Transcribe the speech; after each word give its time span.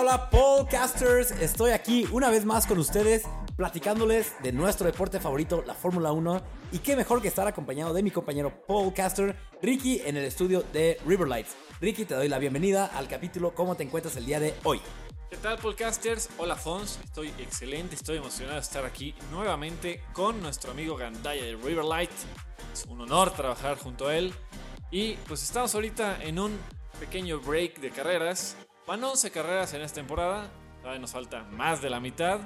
Hola, 0.00 0.30
podcasters. 0.30 1.30
Estoy 1.30 1.72
aquí 1.72 2.08
una 2.10 2.30
vez 2.30 2.46
más 2.46 2.66
con 2.66 2.78
ustedes 2.78 3.24
platicándoles 3.56 4.32
de 4.42 4.50
nuestro 4.50 4.86
deporte 4.86 5.20
favorito, 5.20 5.62
la 5.66 5.74
Fórmula 5.74 6.10
1. 6.10 6.40
Y 6.72 6.78
qué 6.78 6.96
mejor 6.96 7.20
que 7.20 7.28
estar 7.28 7.46
acompañado 7.46 7.92
de 7.92 8.02
mi 8.02 8.10
compañero 8.10 8.64
podcaster 8.66 9.36
Ricky 9.60 10.00
en 10.06 10.16
el 10.16 10.24
estudio 10.24 10.64
de 10.72 10.98
Riverlights. 11.04 11.54
Ricky, 11.82 12.06
te 12.06 12.14
doy 12.14 12.28
la 12.28 12.38
bienvenida 12.38 12.86
al 12.86 13.08
capítulo 13.08 13.54
¿Cómo 13.54 13.74
te 13.74 13.82
encuentras 13.82 14.16
el 14.16 14.24
día 14.24 14.40
de 14.40 14.54
hoy? 14.64 14.80
¿Qué 15.28 15.36
tal, 15.36 15.58
podcasters? 15.58 16.30
Hola, 16.38 16.56
Fons. 16.56 16.98
Estoy 17.04 17.28
excelente, 17.38 17.94
estoy 17.94 18.16
emocionado 18.16 18.56
de 18.56 18.62
estar 18.62 18.86
aquí 18.86 19.14
nuevamente 19.30 20.02
con 20.14 20.40
nuestro 20.40 20.70
amigo 20.70 20.96
Gandaya 20.96 21.44
de 21.44 21.56
Riverlight. 21.56 22.10
Es 22.72 22.86
un 22.86 23.02
honor 23.02 23.32
trabajar 23.34 23.76
junto 23.76 24.08
a 24.08 24.16
él. 24.16 24.32
Y 24.90 25.16
pues 25.28 25.42
estamos 25.42 25.74
ahorita 25.74 26.22
en 26.22 26.38
un 26.38 26.58
pequeño 26.98 27.38
break 27.40 27.80
de 27.80 27.90
carreras. 27.90 28.56
Van 28.86 29.02
11 29.04 29.30
carreras 29.30 29.72
en 29.74 29.82
esta 29.82 29.96
temporada. 29.96 30.50
Todavía 30.80 31.00
nos 31.00 31.12
falta 31.12 31.44
más 31.44 31.82
de 31.82 31.90
la 31.90 32.00
mitad. 32.00 32.40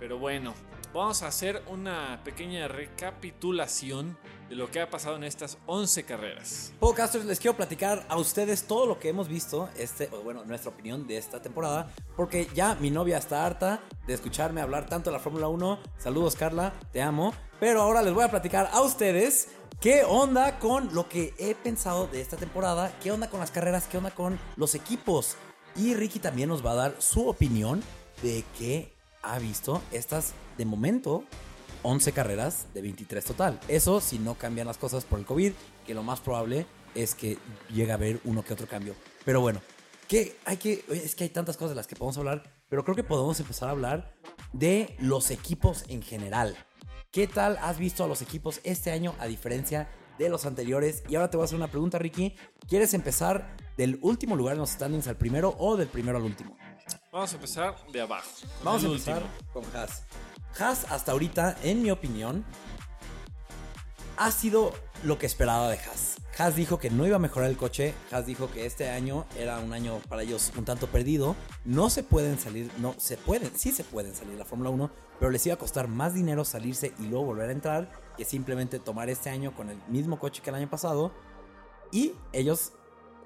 Pero 0.00 0.18
bueno, 0.18 0.54
vamos 0.94 1.22
a 1.22 1.26
hacer 1.26 1.62
una 1.68 2.20
pequeña 2.24 2.68
recapitulación 2.68 4.16
de 4.48 4.54
lo 4.54 4.70
que 4.70 4.80
ha 4.80 4.88
pasado 4.88 5.16
en 5.16 5.24
estas 5.24 5.58
11 5.66 6.04
carreras. 6.04 6.72
Podcasters, 6.78 7.24
les 7.24 7.40
quiero 7.40 7.56
platicar 7.56 8.06
a 8.08 8.16
ustedes 8.16 8.66
todo 8.66 8.86
lo 8.86 8.98
que 8.98 9.08
hemos 9.08 9.28
visto, 9.28 9.68
este, 9.76 10.06
bueno, 10.24 10.44
nuestra 10.44 10.70
opinión 10.70 11.06
de 11.06 11.18
esta 11.18 11.42
temporada, 11.42 11.92
porque 12.16 12.48
ya 12.54 12.76
mi 12.76 12.90
novia 12.90 13.18
está 13.18 13.44
harta 13.44 13.80
de 14.06 14.14
escucharme 14.14 14.60
hablar 14.60 14.86
tanto 14.86 15.10
de 15.10 15.16
la 15.16 15.22
Fórmula 15.22 15.48
1. 15.48 15.80
Saludos, 15.98 16.36
Carla, 16.36 16.72
te 16.92 17.02
amo. 17.02 17.34
Pero 17.60 17.82
ahora 17.82 18.02
les 18.02 18.14
voy 18.14 18.24
a 18.24 18.30
platicar 18.30 18.70
a 18.72 18.80
ustedes 18.82 19.48
qué 19.80 20.04
onda 20.04 20.60
con 20.60 20.94
lo 20.94 21.08
que 21.08 21.34
he 21.38 21.56
pensado 21.56 22.06
de 22.06 22.20
esta 22.20 22.36
temporada, 22.36 22.92
qué 23.02 23.10
onda 23.10 23.28
con 23.28 23.40
las 23.40 23.50
carreras, 23.50 23.88
qué 23.88 23.98
onda 23.98 24.12
con 24.12 24.38
los 24.56 24.76
equipos. 24.76 25.36
Y 25.78 25.94
Ricky 25.94 26.18
también 26.18 26.48
nos 26.48 26.64
va 26.66 26.72
a 26.72 26.74
dar 26.74 26.96
su 26.98 27.28
opinión 27.28 27.82
de 28.22 28.44
qué 28.58 28.92
ha 29.22 29.38
visto 29.38 29.80
estas, 29.92 30.34
de 30.56 30.64
momento, 30.64 31.22
11 31.84 32.10
carreras 32.10 32.66
de 32.74 32.82
23 32.82 33.24
total. 33.24 33.60
Eso 33.68 34.00
si 34.00 34.18
no 34.18 34.34
cambian 34.34 34.66
las 34.66 34.76
cosas 34.76 35.04
por 35.04 35.20
el 35.20 35.24
COVID, 35.24 35.52
que 35.86 35.94
lo 35.94 36.02
más 36.02 36.18
probable 36.18 36.66
es 36.96 37.14
que 37.14 37.38
llegue 37.72 37.92
a 37.92 37.94
haber 37.94 38.20
uno 38.24 38.44
que 38.44 38.54
otro 38.54 38.66
cambio. 38.66 38.96
Pero 39.24 39.40
bueno, 39.40 39.60
que 40.08 40.36
hay 40.46 40.56
que, 40.56 40.84
es 40.88 41.14
que 41.14 41.24
hay 41.24 41.30
tantas 41.30 41.56
cosas 41.56 41.70
de 41.70 41.76
las 41.76 41.86
que 41.86 41.94
podemos 41.94 42.18
hablar, 42.18 42.42
pero 42.68 42.82
creo 42.82 42.96
que 42.96 43.04
podemos 43.04 43.38
empezar 43.38 43.68
a 43.68 43.72
hablar 43.72 44.12
de 44.52 44.96
los 44.98 45.30
equipos 45.30 45.84
en 45.86 46.02
general. 46.02 46.56
¿Qué 47.12 47.28
tal 47.28 47.56
has 47.58 47.78
visto 47.78 48.02
a 48.02 48.08
los 48.08 48.20
equipos 48.20 48.60
este 48.64 48.90
año 48.90 49.14
a 49.20 49.26
diferencia 49.26 49.88
de 50.18 50.28
los 50.28 50.46
anteriores? 50.46 51.02
Y 51.08 51.14
ahora 51.14 51.30
te 51.30 51.36
voy 51.36 51.44
a 51.44 51.46
hacer 51.46 51.56
una 51.56 51.68
pregunta, 51.68 51.98
Ricky. 51.98 52.34
¿Quieres 52.68 52.92
empezar 52.94 53.56
del 53.76 53.98
último 54.02 54.36
lugar 54.36 54.54
en 54.54 54.60
los 54.60 54.70
standings 54.70 55.08
al 55.08 55.16
primero 55.16 55.54
o 55.58 55.76
del 55.76 55.88
primero 55.88 56.18
al 56.18 56.24
último? 56.24 56.56
Vamos 57.12 57.32
a 57.32 57.36
empezar 57.36 57.76
de 57.92 58.00
abajo. 58.00 58.28
Vamos 58.62 58.84
a 58.84 58.86
empezar 58.86 59.22
con 59.52 59.64
Haas. 59.74 60.04
Haas 60.58 60.90
hasta 60.90 61.12
ahorita, 61.12 61.56
en 61.62 61.82
mi 61.82 61.90
opinión, 61.90 62.44
ha 64.16 64.30
sido 64.30 64.72
lo 65.04 65.18
que 65.18 65.26
esperaba 65.26 65.70
de 65.70 65.78
Haas. 65.78 66.16
Haas 66.38 66.54
dijo 66.54 66.78
que 66.78 66.90
no 66.90 67.06
iba 67.06 67.16
a 67.16 67.20
mejorar 67.20 67.50
el 67.50 67.56
coche. 67.56 67.94
Haas 68.12 68.26
dijo 68.26 68.50
que 68.50 68.64
este 68.64 68.90
año 68.90 69.26
era 69.36 69.58
un 69.58 69.72
año 69.72 70.00
para 70.08 70.22
ellos 70.22 70.52
un 70.56 70.64
tanto 70.64 70.86
perdido. 70.86 71.34
No 71.64 71.90
se 71.90 72.02
pueden 72.02 72.38
salir, 72.38 72.70
no 72.78 72.94
se 72.98 73.16
pueden, 73.16 73.50
sí 73.56 73.72
se 73.72 73.84
pueden 73.84 74.14
salir 74.14 74.32
de 74.32 74.38
la 74.38 74.44
Fórmula 74.44 74.70
1, 74.70 74.90
pero 75.18 75.30
les 75.30 75.44
iba 75.46 75.54
a 75.54 75.58
costar 75.58 75.88
más 75.88 76.14
dinero 76.14 76.44
salirse 76.44 76.92
y 76.98 77.06
luego 77.06 77.26
volver 77.26 77.48
a 77.48 77.52
entrar 77.52 78.07
que 78.18 78.24
simplemente 78.24 78.80
tomar 78.80 79.08
este 79.08 79.30
año 79.30 79.54
con 79.54 79.70
el 79.70 79.78
mismo 79.86 80.18
coche 80.18 80.42
que 80.42 80.50
el 80.50 80.56
año 80.56 80.68
pasado. 80.68 81.12
Y 81.92 82.12
ellos 82.32 82.72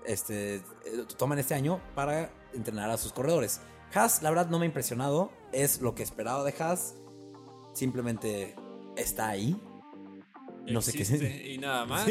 este, 0.04 0.62
toman 1.16 1.38
este 1.38 1.54
año 1.54 1.80
para 1.94 2.30
entrenar 2.52 2.90
a 2.90 2.98
sus 2.98 3.12
corredores. 3.12 3.60
Haas, 3.94 4.22
la 4.22 4.28
verdad, 4.30 4.48
no 4.48 4.58
me 4.58 4.66
ha 4.66 4.68
impresionado. 4.68 5.32
Es 5.50 5.80
lo 5.80 5.94
que 5.94 6.02
esperaba 6.02 6.44
de 6.44 6.54
Haas. 6.58 6.94
Simplemente 7.72 8.54
está 8.96 9.30
ahí. 9.30 9.60
No 10.70 10.82
sé 10.82 10.92
qué 10.92 11.52
Y 11.52 11.58
nada 11.58 11.86
más. 11.86 12.06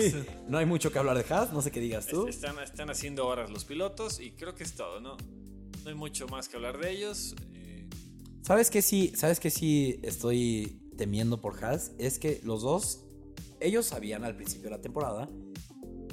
no 0.47 0.57
hay 0.57 0.65
mucho 0.65 0.91
que 0.91 0.97
hablar 0.97 1.23
de 1.23 1.33
Haas, 1.33 1.53
no 1.53 1.61
sé 1.61 1.71
qué 1.71 1.79
digas 1.79 2.07
tú. 2.07 2.27
Están, 2.27 2.57
están 2.59 2.89
haciendo 2.89 3.27
horas 3.27 3.51
los 3.51 3.63
pilotos 3.63 4.19
y 4.19 4.31
creo 4.31 4.55
que 4.55 4.63
es 4.63 4.73
todo, 4.73 4.99
¿no? 4.99 5.17
No 5.83 5.89
hay 5.89 5.95
mucho 5.95 6.27
más 6.27 6.49
que 6.49 6.57
hablar 6.57 6.79
de 6.79 6.91
ellos. 6.91 7.35
Eh. 7.53 7.87
¿Sabes 8.41 8.71
qué 8.71 8.81
sí? 8.81 9.13
¿Sabes 9.15 9.39
qué 9.39 9.51
sí 9.51 9.99
estoy 10.01 10.80
temiendo 11.01 11.41
por 11.41 11.65
Haas? 11.65 11.93
Es 11.97 12.19
que 12.19 12.39
los 12.43 12.61
dos, 12.61 13.05
ellos 13.59 13.87
sabían 13.87 14.23
al 14.23 14.35
principio 14.35 14.65
de 14.65 14.75
la 14.75 14.81
temporada, 14.83 15.27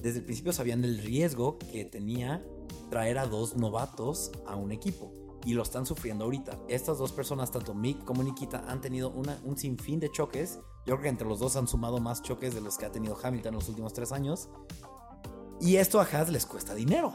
desde 0.00 0.21
el 0.21 0.25
principio 0.25 0.50
sabían 0.54 0.81
del 0.81 0.97
riesgo 0.97 1.59
que 1.59 1.84
tenía 1.84 2.43
traer 2.88 3.19
a 3.19 3.26
dos 3.26 3.54
novatos 3.54 4.31
a 4.47 4.56
un 4.56 4.72
equipo 4.72 5.12
y 5.44 5.53
lo 5.53 5.62
están 5.62 5.84
sufriendo 5.84 6.25
ahorita. 6.25 6.59
Estas 6.69 6.97
dos 6.97 7.12
personas, 7.12 7.50
tanto 7.50 7.75
Mick 7.75 8.03
como 8.03 8.22
Nikita, 8.22 8.65
han 8.66 8.81
tenido 8.81 9.10
una, 9.10 9.38
un 9.44 9.59
sinfín 9.59 10.00
de 10.00 10.10
choques. 10.10 10.59
Yo 10.87 10.94
creo 10.94 11.03
que 11.03 11.09
entre 11.10 11.28
los 11.28 11.38
dos 11.38 11.56
han 11.56 11.69
sumado 11.69 11.99
más 11.99 12.22
choques 12.22 12.55
de 12.55 12.62
los 12.62 12.78
que 12.78 12.87
ha 12.87 12.91
tenido 12.91 13.15
Hamilton 13.22 13.53
en 13.53 13.59
los 13.59 13.69
últimos 13.69 13.93
tres 13.93 14.10
años. 14.10 14.49
Y 15.60 15.76
esto 15.76 16.00
a 16.00 16.05
Haas 16.05 16.31
les 16.31 16.47
cuesta 16.47 16.75
dinero. 16.75 17.12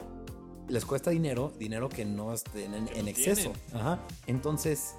Les 0.68 0.86
cuesta 0.86 1.10
dinero, 1.10 1.52
dinero 1.58 1.90
que 1.90 2.06
no 2.06 2.34
esté 2.34 2.66
en, 2.66 3.08
exceso. 3.08 3.52
Ajá. 3.74 4.06
Entonces, 4.28 4.94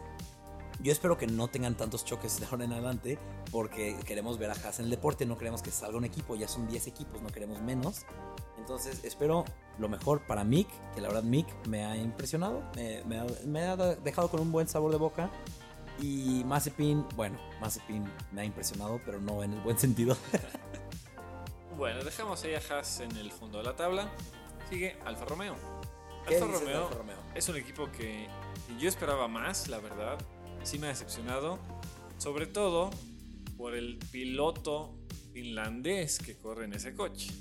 yo 0.80 0.92
espero 0.92 1.16
que 1.16 1.26
no 1.26 1.48
tengan 1.48 1.76
tantos 1.76 2.04
choques 2.04 2.40
de 2.40 2.46
ahora 2.46 2.64
en 2.64 2.72
adelante, 2.72 3.18
porque 3.50 3.96
queremos 4.06 4.38
ver 4.38 4.50
a 4.50 4.54
Haas 4.54 4.78
en 4.78 4.86
el 4.86 4.90
deporte, 4.90 5.26
no 5.26 5.38
queremos 5.38 5.62
que 5.62 5.70
salga 5.70 5.96
un 5.96 6.04
equipo, 6.04 6.36
ya 6.36 6.48
son 6.48 6.66
10 6.66 6.86
equipos, 6.86 7.22
no 7.22 7.28
queremos 7.28 7.60
menos. 7.60 8.04
Entonces 8.58 9.04
espero 9.04 9.44
lo 9.78 9.88
mejor 9.88 10.26
para 10.26 10.44
Mick, 10.44 10.68
que 10.94 11.00
la 11.00 11.08
verdad 11.08 11.22
Mick 11.22 11.46
me 11.66 11.84
ha 11.84 11.96
impresionado, 11.96 12.62
me, 12.74 13.60
ha, 13.60 13.76
dejado 13.76 14.28
con 14.30 14.40
un 14.40 14.52
buen 14.52 14.68
sabor 14.68 14.90
de 14.90 14.98
boca. 14.98 15.30
Y 16.00 16.42
Mazepin, 16.44 17.06
bueno, 17.14 17.38
Mazepin 17.60 18.04
me 18.32 18.40
ha 18.40 18.44
impresionado, 18.44 19.00
pero 19.04 19.20
no 19.20 19.44
en 19.44 19.52
el 19.52 19.60
buen 19.60 19.78
sentido. 19.78 20.16
bueno, 21.76 22.02
dejamos 22.02 22.42
ahí 22.42 22.54
a 22.54 22.58
Haas 22.58 22.98
en 23.00 23.16
el 23.16 23.30
fondo 23.30 23.58
de 23.58 23.64
la 23.64 23.76
tabla. 23.76 24.10
Sigue 24.68 24.98
Alfa 25.04 25.24
Romeo. 25.24 25.54
Alfa 26.26 26.46
Romeo, 26.46 26.84
Alfa 26.84 26.94
Romeo 26.96 27.24
es 27.34 27.48
un 27.48 27.56
equipo 27.56 27.90
que 27.90 28.28
yo 28.78 28.88
esperaba 28.88 29.28
más, 29.28 29.68
la 29.68 29.78
verdad. 29.78 30.18
Sí 30.64 30.78
me 30.78 30.86
ha 30.86 30.90
decepcionado. 30.90 31.58
Sobre 32.18 32.46
todo 32.46 32.90
por 33.56 33.74
el 33.74 33.98
piloto 34.10 34.98
finlandés 35.32 36.18
que 36.18 36.36
corre 36.36 36.64
en 36.64 36.74
ese 36.74 36.94
coche 36.94 37.32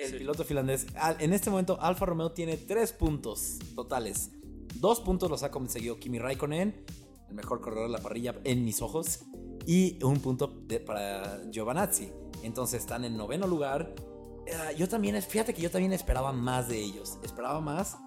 el 0.00 0.16
piloto 0.18 0.44
finlandés. 0.44 0.86
En 1.18 1.32
este 1.32 1.50
momento, 1.50 1.78
Alfa 1.80 2.06
Romeo 2.06 2.32
tiene 2.32 2.56
tres 2.56 2.92
puntos 2.92 3.58
totales. 3.74 4.30
Dos 4.76 5.00
puntos 5.00 5.30
los 5.30 5.42
ha 5.42 5.50
conseguido 5.50 5.98
Kimi 5.98 6.18
Raikkonen, 6.18 6.84
el 7.28 7.34
mejor 7.34 7.60
corredor 7.60 7.88
de 7.88 7.92
la 7.92 7.98
parrilla 7.98 8.34
en 8.44 8.64
mis 8.64 8.80
ojos, 8.82 9.20
y 9.66 10.02
un 10.02 10.20
punto 10.20 10.66
para 10.86 11.42
Giovanazzi. 11.50 12.10
Entonces 12.42 12.80
están 12.80 13.04
en 13.04 13.16
noveno 13.16 13.46
lugar. 13.46 13.94
Eh, 14.46 14.74
yo 14.76 14.88
también, 14.88 15.20
fíjate 15.22 15.52
que 15.52 15.60
yo 15.60 15.70
también 15.70 15.92
esperaba 15.92 16.32
más 16.32 16.68
de 16.68 16.78
ellos. 16.78 17.18
Esperaba 17.22 17.60
más. 17.60 17.98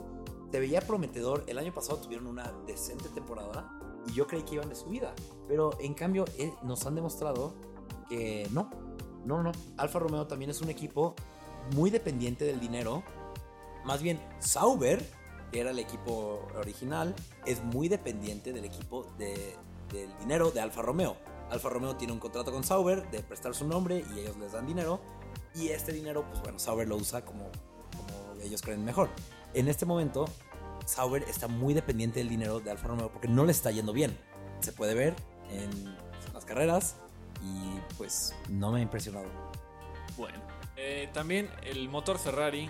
Te 0.52 0.60
veía 0.60 0.82
prometedor. 0.82 1.44
El 1.48 1.58
año 1.60 1.74
pasado 1.74 1.98
tuvieron 1.98 2.28
una 2.28 2.52
decente 2.66 3.10
temporada 3.10 3.80
y 4.08 4.14
yo 4.14 4.28
creí 4.28 4.44
que 4.44 4.56
iban 4.56 4.70
de 4.70 4.76
subida. 4.76 5.14
Pero 5.48 5.72
en 5.80 5.94
cambio, 5.94 6.26
eh, 6.38 6.54
nos 6.64 6.86
han 6.86 6.96
demostrado 6.96 7.54
que 8.10 8.48
no. 8.52 8.70
No, 9.26 9.42
no. 9.42 9.52
Alfa 9.78 10.00
Romeo 10.00 10.28
también 10.28 10.52
es 10.52 10.62
un 10.62 10.70
equipo 10.70 11.16
muy 11.76 11.90
dependiente 11.90 12.46
del 12.46 12.60
dinero. 12.60 13.04
Más 13.86 14.02
bien, 14.02 14.20
Sauber, 14.40 15.06
que 15.52 15.60
era 15.60 15.72
el 15.72 15.80
equipo 15.80 16.48
original, 16.58 17.16
es 17.46 17.64
muy 17.64 17.88
dependiente 17.88 18.54
del 18.54 18.66
equipo 18.66 19.06
de, 19.18 19.56
del 19.92 20.16
dinero 20.20 20.52
de 20.52 20.62
Alfa 20.62 20.82
Romeo. 20.82 21.16
Alfa 21.50 21.70
Romeo 21.70 21.96
tiene 21.96 22.14
un 22.14 22.20
contrato 22.20 22.52
con 22.52 22.64
Sauber 22.64 23.10
de 23.12 23.22
prestar 23.22 23.54
su 23.54 23.68
nombre 23.68 24.04
y 24.14 24.20
ellos 24.20 24.38
les 24.38 24.54
dan 24.54 24.66
dinero. 24.66 25.00
Y 25.56 25.70
este 25.70 25.92
dinero, 25.92 26.26
pues 26.30 26.42
bueno, 26.42 26.60
Sauber 26.60 26.88
lo 26.88 26.96
usa 26.96 27.24
como, 27.24 27.50
como 27.92 28.42
ellos 28.42 28.62
creen 28.62 28.84
mejor. 28.84 29.10
En 29.54 29.68
este 29.68 29.86
momento, 29.86 30.26
Sauber 30.86 31.24
está 31.24 31.48
muy 31.48 31.74
dependiente 31.74 32.20
del 32.20 32.30
dinero 32.30 32.60
de 32.60 32.72
Alfa 32.72 32.88
Romeo 32.88 33.12
porque 33.12 33.28
no 33.28 33.46
le 33.46 33.52
está 33.52 33.72
yendo 33.72 33.94
bien. 33.94 34.18
Se 34.60 34.72
puede 34.72 34.94
ver 34.94 35.16
en 35.50 35.96
las 36.34 36.46
carreras 36.46 36.98
y 37.42 37.80
pues 37.98 38.36
no 38.50 38.72
me 38.72 38.80
ha 38.80 38.82
impresionado. 38.82 39.28
Bueno, 40.18 40.40
eh, 40.78 41.10
también 41.14 41.50
el 41.64 41.90
motor 41.90 42.18
Ferrari 42.18 42.70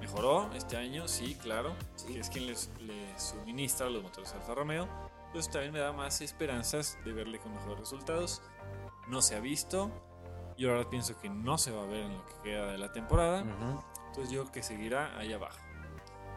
mejoró 0.00 0.52
este 0.54 0.76
año, 0.76 1.08
sí, 1.08 1.36
claro. 1.36 1.74
Que 2.06 2.20
es 2.20 2.28
quien 2.28 2.46
les, 2.46 2.70
suministra 3.16 3.88
los 3.88 4.02
motores 4.02 4.32
Alfa 4.32 4.54
Romeo. 4.54 4.88
Pues 5.32 5.50
también 5.50 5.72
me 5.72 5.80
da 5.80 5.92
más 5.92 6.20
esperanzas 6.20 6.98
de 7.04 7.12
verle 7.12 7.38
con 7.38 7.54
mejores 7.54 7.80
resultados. 7.80 8.42
No 9.08 9.22
se 9.22 9.34
ha 9.34 9.40
visto. 9.40 9.90
Yo 10.56 10.70
ahora 10.70 10.88
pienso 10.88 11.18
que 11.20 11.28
no 11.28 11.58
se 11.58 11.72
va 11.72 11.82
a 11.82 11.86
ver 11.86 12.04
en 12.04 12.16
lo 12.16 12.24
que 12.26 12.34
queda 12.44 12.70
de 12.70 12.78
la 12.78 12.92
temporada. 12.92 13.40
Entonces 13.40 14.30
yo 14.30 14.42
creo 14.42 14.52
que 14.52 14.62
seguirá 14.62 15.18
ahí 15.18 15.32
abajo. 15.32 15.58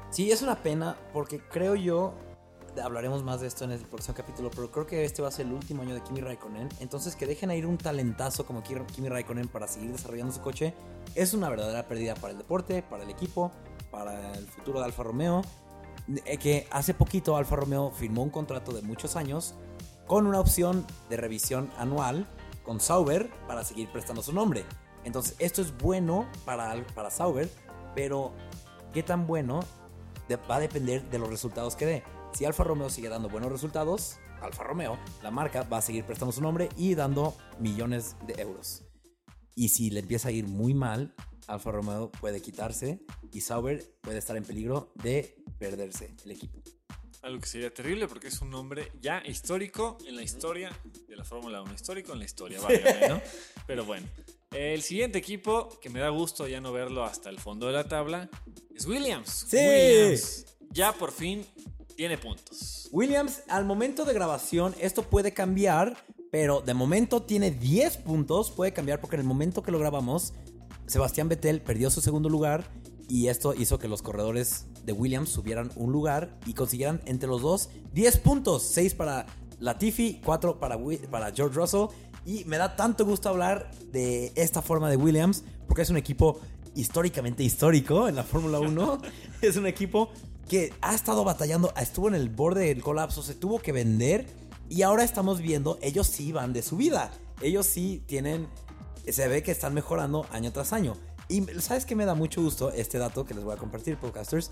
Sí, 0.09 0.31
es 0.31 0.42
una 0.42 0.63
pena 0.63 0.98
porque 1.13 1.39
creo 1.39 1.75
yo 1.75 2.13
hablaremos 2.81 3.24
más 3.24 3.42
de 3.42 3.48
esto 3.48 3.63
en 3.65 3.71
el 3.71 3.80
próximo 3.80 4.15
capítulo, 4.15 4.50
pero 4.51 4.71
creo 4.71 4.86
que 4.86 5.04
este 5.04 5.21
va 5.21 5.27
a 5.27 5.31
ser 5.31 5.48
el 5.48 5.54
último 5.54 5.81
año 5.81 5.94
de 5.95 6.01
Kimi 6.01 6.21
Raikkonen. 6.21 6.69
Entonces, 6.80 7.15
que 7.15 7.25
dejen 7.25 7.51
ir 7.51 7.65
un 7.65 7.77
talentazo 7.77 8.45
como 8.45 8.63
Kimi 8.63 9.09
Raikkonen 9.09 9.48
para 9.48 9.68
seguir 9.68 9.92
desarrollando 9.92 10.33
su 10.33 10.42
coche 10.42 10.74
es 11.15 11.33
una 11.33 11.50
verdadera 11.50 11.88
pérdida 11.88 12.15
para 12.15 12.31
el 12.31 12.38
deporte, 12.38 12.83
para 12.83 13.04
el 13.04 13.09
equipo, 13.09 13.51
para 13.92 14.33
el 14.33 14.48
futuro 14.48 14.80
de 14.80 14.86
Alfa 14.86 15.04
Romeo. 15.04 15.42
eh, 16.25 16.38
que 16.38 16.68
hace 16.71 16.94
poquito 16.94 17.36
Alfa 17.36 17.56
Romeo 17.57 17.92
firmó 17.92 18.24
un 18.24 18.30
contrato 18.30 18.71
de 18.71 18.81
muchos 18.81 19.15
años 19.15 19.56
con 20.06 20.25
una 20.25 20.39
opción 20.39 20.86
de 21.10 21.18
revisión 21.18 21.69
anual 21.77 22.27
con 22.63 22.80
Sauber 22.80 23.30
para 23.48 23.63
seguir 23.63 23.92
prestando 23.92 24.21
su 24.21 24.33
nombre. 24.33 24.65
Entonces, 25.03 25.36
esto 25.39 25.62
es 25.62 25.77
bueno 25.77 26.27
para, 26.45 26.75
para 26.95 27.10
Sauber, 27.10 27.50
pero 27.95 28.31
qué 28.94 29.03
tan 29.03 29.27
bueno 29.27 29.62
va 30.35 30.57
a 30.57 30.59
depender 30.59 31.09
de 31.09 31.19
los 31.19 31.29
resultados 31.29 31.75
que 31.75 31.85
dé. 31.85 32.03
Si 32.33 32.45
Alfa 32.45 32.63
Romeo 32.63 32.89
sigue 32.89 33.09
dando 33.09 33.29
buenos 33.29 33.51
resultados, 33.51 34.19
Alfa 34.41 34.63
Romeo, 34.63 35.00
la 35.24 35.31
marca 35.31 35.63
va 35.63 35.77
a 35.77 35.81
seguir 35.81 36.03
prestando 36.06 36.31
su 36.31 36.41
nombre 36.41 36.69
y 36.77 36.95
dando 36.95 37.35
millones 37.59 38.15
de 38.27 38.41
euros. 38.41 38.83
Y 39.56 39.69
si 39.69 39.89
le 39.89 40.01
empieza 40.01 40.29
a 40.29 40.31
ir 40.31 40.47
muy 40.47 40.74
mal, 40.74 41.15
Alfa 41.47 41.71
Romeo 41.71 42.12
puede 42.12 42.41
quitarse 42.41 43.01
y 43.31 43.41
Sauber 43.41 43.83
puede 44.01 44.19
estar 44.19 44.35
en 44.38 44.44
peligro 44.44 44.91
de 44.95 45.44
perderse 45.57 46.15
el 46.25 46.31
equipo. 46.31 46.62
Algo 47.21 47.41
que 47.41 47.47
sería 47.47 47.73
terrible 47.73 48.07
porque 48.07 48.27
es 48.27 48.41
un 48.41 48.49
nombre 48.49 48.91
ya 49.01 49.21
histórico 49.25 49.97
en 50.07 50.15
la 50.15 50.23
historia 50.23 50.71
de 51.07 51.15
la 51.15 51.23
Fórmula 51.23 51.61
1. 51.61 51.73
Histórico 51.73 52.13
en 52.13 52.19
la 52.19 52.25
historia, 52.25 52.61
vale, 52.61 53.09
¿no? 53.09 53.21
Pero 53.67 53.85
bueno. 53.85 54.07
El 54.51 54.81
siguiente 54.81 55.17
equipo, 55.17 55.77
que 55.81 55.89
me 55.89 55.99
da 55.99 56.09
gusto 56.09 56.47
ya 56.47 56.61
no 56.61 56.71
verlo 56.71 57.03
hasta 57.03 57.29
el 57.29 57.39
fondo 57.39 57.67
de 57.67 57.73
la 57.73 57.87
tabla, 57.87 58.29
es 58.73 58.85
Williams. 58.85 59.45
Sí. 59.49 59.57
Williams 59.57 60.45
ya 60.71 60.93
por 60.93 61.11
fin 61.11 61.45
tiene 61.95 62.17
puntos. 62.17 62.87
Williams, 62.91 63.43
al 63.47 63.65
momento 63.65 64.05
de 64.05 64.13
grabación, 64.13 64.73
esto 64.79 65.03
puede 65.03 65.33
cambiar, 65.33 65.97
pero 66.31 66.61
de 66.61 66.73
momento 66.73 67.23
tiene 67.23 67.51
10 67.51 67.97
puntos. 67.97 68.51
Puede 68.51 68.71
cambiar 68.71 69.01
porque 69.01 69.15
en 69.15 69.21
el 69.21 69.27
momento 69.27 69.63
que 69.63 69.71
lo 69.71 69.79
grabamos, 69.79 70.33
Sebastián 70.85 71.27
Vettel 71.27 71.61
perdió 71.61 71.89
su 71.89 71.99
segundo 71.99 72.29
lugar 72.29 72.69
y 73.07 73.27
esto 73.27 73.54
hizo 73.54 73.80
que 73.80 73.88
los 73.88 74.01
corredores 74.01 74.65
de 74.86 74.94
Williams 74.94 75.30
subieran 75.30 75.71
un 75.75 75.92
lugar 75.92 76.38
y 76.45 76.54
consiguieran 76.54 77.01
entre 77.06 77.30
los 77.30 77.42
dos 77.42 77.69
10 77.94 78.18
puntos. 78.18 78.63
6 78.63 78.95
para 78.95 79.25
Latifi, 79.59 80.21
4 80.24 80.59
para, 80.59 80.77
para 81.09 81.31
George 81.31 81.56
Russell. 81.56 81.88
Y 82.25 82.44
me 82.45 82.57
da 82.57 82.75
tanto 82.75 83.06
gusto 83.06 83.30
hablar 83.30 83.71
de 83.92 84.33
esta 84.36 84.62
forma 84.62 84.89
de 84.89 84.98
Williams 84.98 85.44
porque 85.68 85.81
es 85.81 85.89
un 85.89 85.98
equipo 85.98 86.39
históricamente 86.75 87.44
histórico 87.44 88.07
en 88.07 88.15
la 88.15 88.24
Fórmula 88.24 88.59
1. 88.59 89.01
es 89.42 89.56
un 89.56 89.68
equipo 89.68 90.10
que 90.48 90.74
ha 90.81 90.95
estado 90.95 91.24
batallando, 91.24 91.74
estuvo 91.80 92.07
en 92.07 92.15
el 92.15 92.30
borde 92.30 92.68
del 92.68 92.81
colapso, 92.81 93.21
se 93.21 93.36
tuvo 93.36 93.60
que 93.60 93.71
vender 93.71 94.27
y 94.69 94.81
ahora 94.81 95.03
estamos 95.03 95.42
viendo, 95.42 95.77
ellos 95.81 96.07
sí 96.07 96.31
van 96.31 96.53
de 96.53 96.62
su 96.62 96.77
vida. 96.77 97.12
Ellos 97.42 97.65
sí 97.65 98.03
tienen, 98.06 98.48
se 99.07 99.27
ve 99.27 99.44
que 99.44 99.51
están 99.51 99.74
mejorando 99.74 100.25
año 100.31 100.51
tras 100.51 100.74
año. 100.74 100.95
Y 101.29 101.41
¿sabes 101.59 101.85
qué 101.85 101.95
me 101.95 102.06
da 102.06 102.15
mucho 102.15 102.41
gusto? 102.41 102.71
Este 102.71 102.97
dato 102.97 103.25
que 103.25 103.33
les 103.33 103.44
voy 103.44 103.53
a 103.53 103.57
compartir, 103.57 103.97
podcasters. 103.97 104.50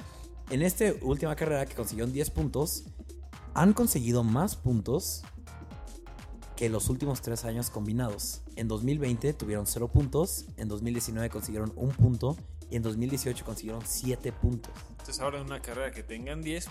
En 0.50 0.62
esta 0.62 0.86
última 1.02 1.36
carrera 1.36 1.66
que 1.66 1.74
consiguieron 1.74 2.12
10 2.12 2.30
puntos, 2.32 2.84
han 3.54 3.74
conseguido 3.74 4.24
más 4.24 4.58
puntos 4.58 5.24
que 6.58 6.70
los 6.70 6.90
últimos 6.90 7.22
3 7.22 7.46
años 7.46 7.70
combinados. 7.70 8.42
En 8.58 8.68
2020 8.68 9.34
tuvieron 9.34 9.66
0 9.66 9.88
puntos, 9.88 10.46
en 10.58 10.68
2019 10.68 11.30
consiguieron 11.30 11.72
1 11.76 11.94
punto 11.94 12.38
y 12.70 12.76
en 12.76 12.82
2018 12.82 13.46
consiguieron 13.46 13.82
7 13.86 14.32
puntos. 14.34 14.74
Entonces 14.92 15.20
ahora 15.22 15.40
en 15.40 15.46
una 15.46 15.62
carrera 15.62 15.92
que 15.92 16.04
tengan 16.04 16.42
10, 16.42 16.68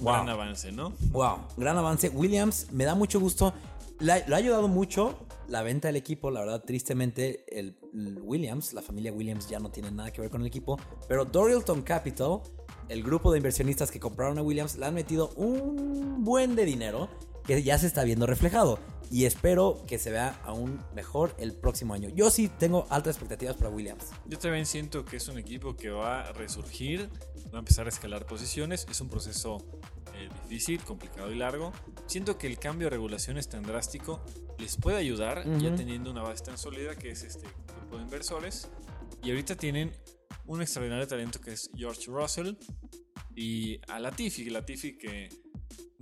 gran 0.00 0.28
avance, 0.28 0.72
¿no? 0.72 0.92
Wow, 1.10 1.38
gran 1.56 1.76
avance. 1.76 2.08
Williams, 2.08 2.68
me 2.72 2.84
da 2.84 2.94
mucho 2.94 3.20
gusto. 3.20 3.52
Le, 4.00 4.12
ha 4.12 4.36
ayudado 4.36 4.68
mucho 4.68 5.26
la 5.48 5.62
venta 5.62 5.88
del 5.88 5.96
equipo. 5.96 6.30
La 6.30 6.40
verdad, 6.40 6.62
tristemente, 6.64 7.44
el, 7.48 7.76
Williams, 8.22 8.72
la 8.72 8.82
familia 8.82 9.12
Williams 9.12 9.48
ya 9.48 9.58
no 9.58 9.70
tiene 9.70 9.90
nada 9.90 10.10
que 10.12 10.20
ver 10.20 10.30
con 10.30 10.40
el 10.40 10.46
equipo. 10.46 10.78
Pero 11.08 11.24
Dorilton 11.24 11.82
Capital, 11.82 12.40
el 12.88 13.02
grupo 13.02 13.30
de 13.30 13.38
inversionistas 13.38 13.90
que 13.90 14.00
compraron 14.00 14.38
a 14.38 14.42
Williams, 14.42 14.76
le 14.76 14.86
han 14.86 14.94
metido 14.94 15.30
un 15.36 16.24
buen 16.24 16.56
de 16.56 16.64
dinero 16.64 17.08
que 17.46 17.62
ya 17.62 17.78
se 17.78 17.86
está 17.86 18.04
viendo 18.04 18.26
reflejado. 18.26 18.78
Y 19.10 19.26
espero 19.26 19.84
que 19.86 19.98
se 19.98 20.10
vea 20.10 20.40
aún 20.44 20.82
mejor 20.94 21.34
el 21.38 21.52
próximo 21.52 21.94
año. 21.94 22.08
Yo 22.08 22.30
sí 22.30 22.48
tengo 22.48 22.86
altas 22.90 23.16
expectativas 23.16 23.56
para 23.56 23.70
Williams. 23.70 24.10
Yo 24.26 24.38
también 24.38 24.66
siento 24.66 25.04
que 25.04 25.18
es 25.18 25.28
un 25.28 25.38
equipo 25.38 25.76
que 25.76 25.90
va 25.90 26.22
a 26.22 26.32
resurgir, 26.32 27.10
va 27.52 27.58
a 27.58 27.60
empezar 27.60 27.86
a 27.86 27.90
escalar 27.90 28.26
posiciones. 28.26 28.86
Es 28.90 29.00
un 29.00 29.08
proceso 29.08 29.58
eh, 30.14 30.28
difícil, 30.48 30.82
complicado 30.82 31.30
y 31.30 31.36
largo. 31.36 31.72
Siento 32.06 32.38
que 32.38 32.46
el 32.46 32.58
cambio 32.58 32.86
de 32.86 32.90
regulaciones 32.90 33.48
tan 33.48 33.62
drástico 33.62 34.24
les 34.58 34.76
puede 34.76 34.96
ayudar, 34.96 35.44
ya 35.58 35.74
teniendo 35.74 36.10
una 36.10 36.22
base 36.22 36.44
tan 36.44 36.58
sólida 36.58 36.96
que 36.96 37.10
es 37.10 37.22
este 37.24 37.46
grupo 37.76 37.98
de 37.98 38.04
inversores. 38.04 38.68
Y 39.22 39.30
ahorita 39.30 39.54
tienen 39.54 39.92
un 40.46 40.62
extraordinario 40.62 41.06
talento 41.06 41.40
que 41.40 41.52
es 41.52 41.70
George 41.76 42.06
Russell 42.06 42.54
y 43.34 43.80
a 43.88 43.98
Latifi, 43.98 44.48
Latifi 44.50 44.96
que 44.96 45.28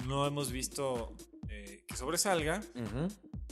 no 0.07 0.27
hemos 0.27 0.51
visto 0.51 1.15
que 1.87 1.97
sobresalga, 1.97 2.63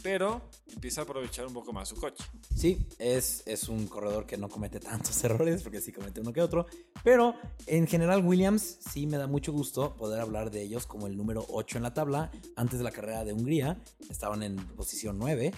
pero 0.02 0.40
empieza 0.72 1.02
a 1.02 1.04
aprovechar 1.04 1.46
un 1.46 1.52
poco 1.52 1.72
más 1.72 1.88
su 1.88 1.96
coche. 1.96 2.24
Sí, 2.54 2.86
es, 2.98 3.42
es 3.46 3.68
un 3.68 3.86
corredor 3.86 4.26
que 4.26 4.36
no 4.36 4.48
comete 4.48 4.80
tantos 4.80 5.22
errores, 5.24 5.62
porque 5.62 5.80
sí 5.80 5.92
comete 5.92 6.20
uno 6.20 6.32
que 6.32 6.40
otro, 6.40 6.66
pero 7.04 7.34
en 7.66 7.86
general 7.86 8.24
Williams 8.24 8.78
sí 8.90 9.06
me 9.06 9.18
da 9.18 9.26
mucho 9.26 9.52
gusto 9.52 9.96
poder 9.96 10.20
hablar 10.20 10.50
de 10.50 10.62
ellos 10.62 10.86
como 10.86 11.06
el 11.06 11.16
número 11.16 11.44
8 11.48 11.78
en 11.78 11.82
la 11.82 11.94
tabla. 11.94 12.30
Antes 12.56 12.78
de 12.78 12.84
la 12.84 12.90
carrera 12.90 13.24
de 13.24 13.32
Hungría 13.32 13.80
estaban 14.08 14.42
en 14.42 14.56
posición 14.56 15.18
9 15.18 15.52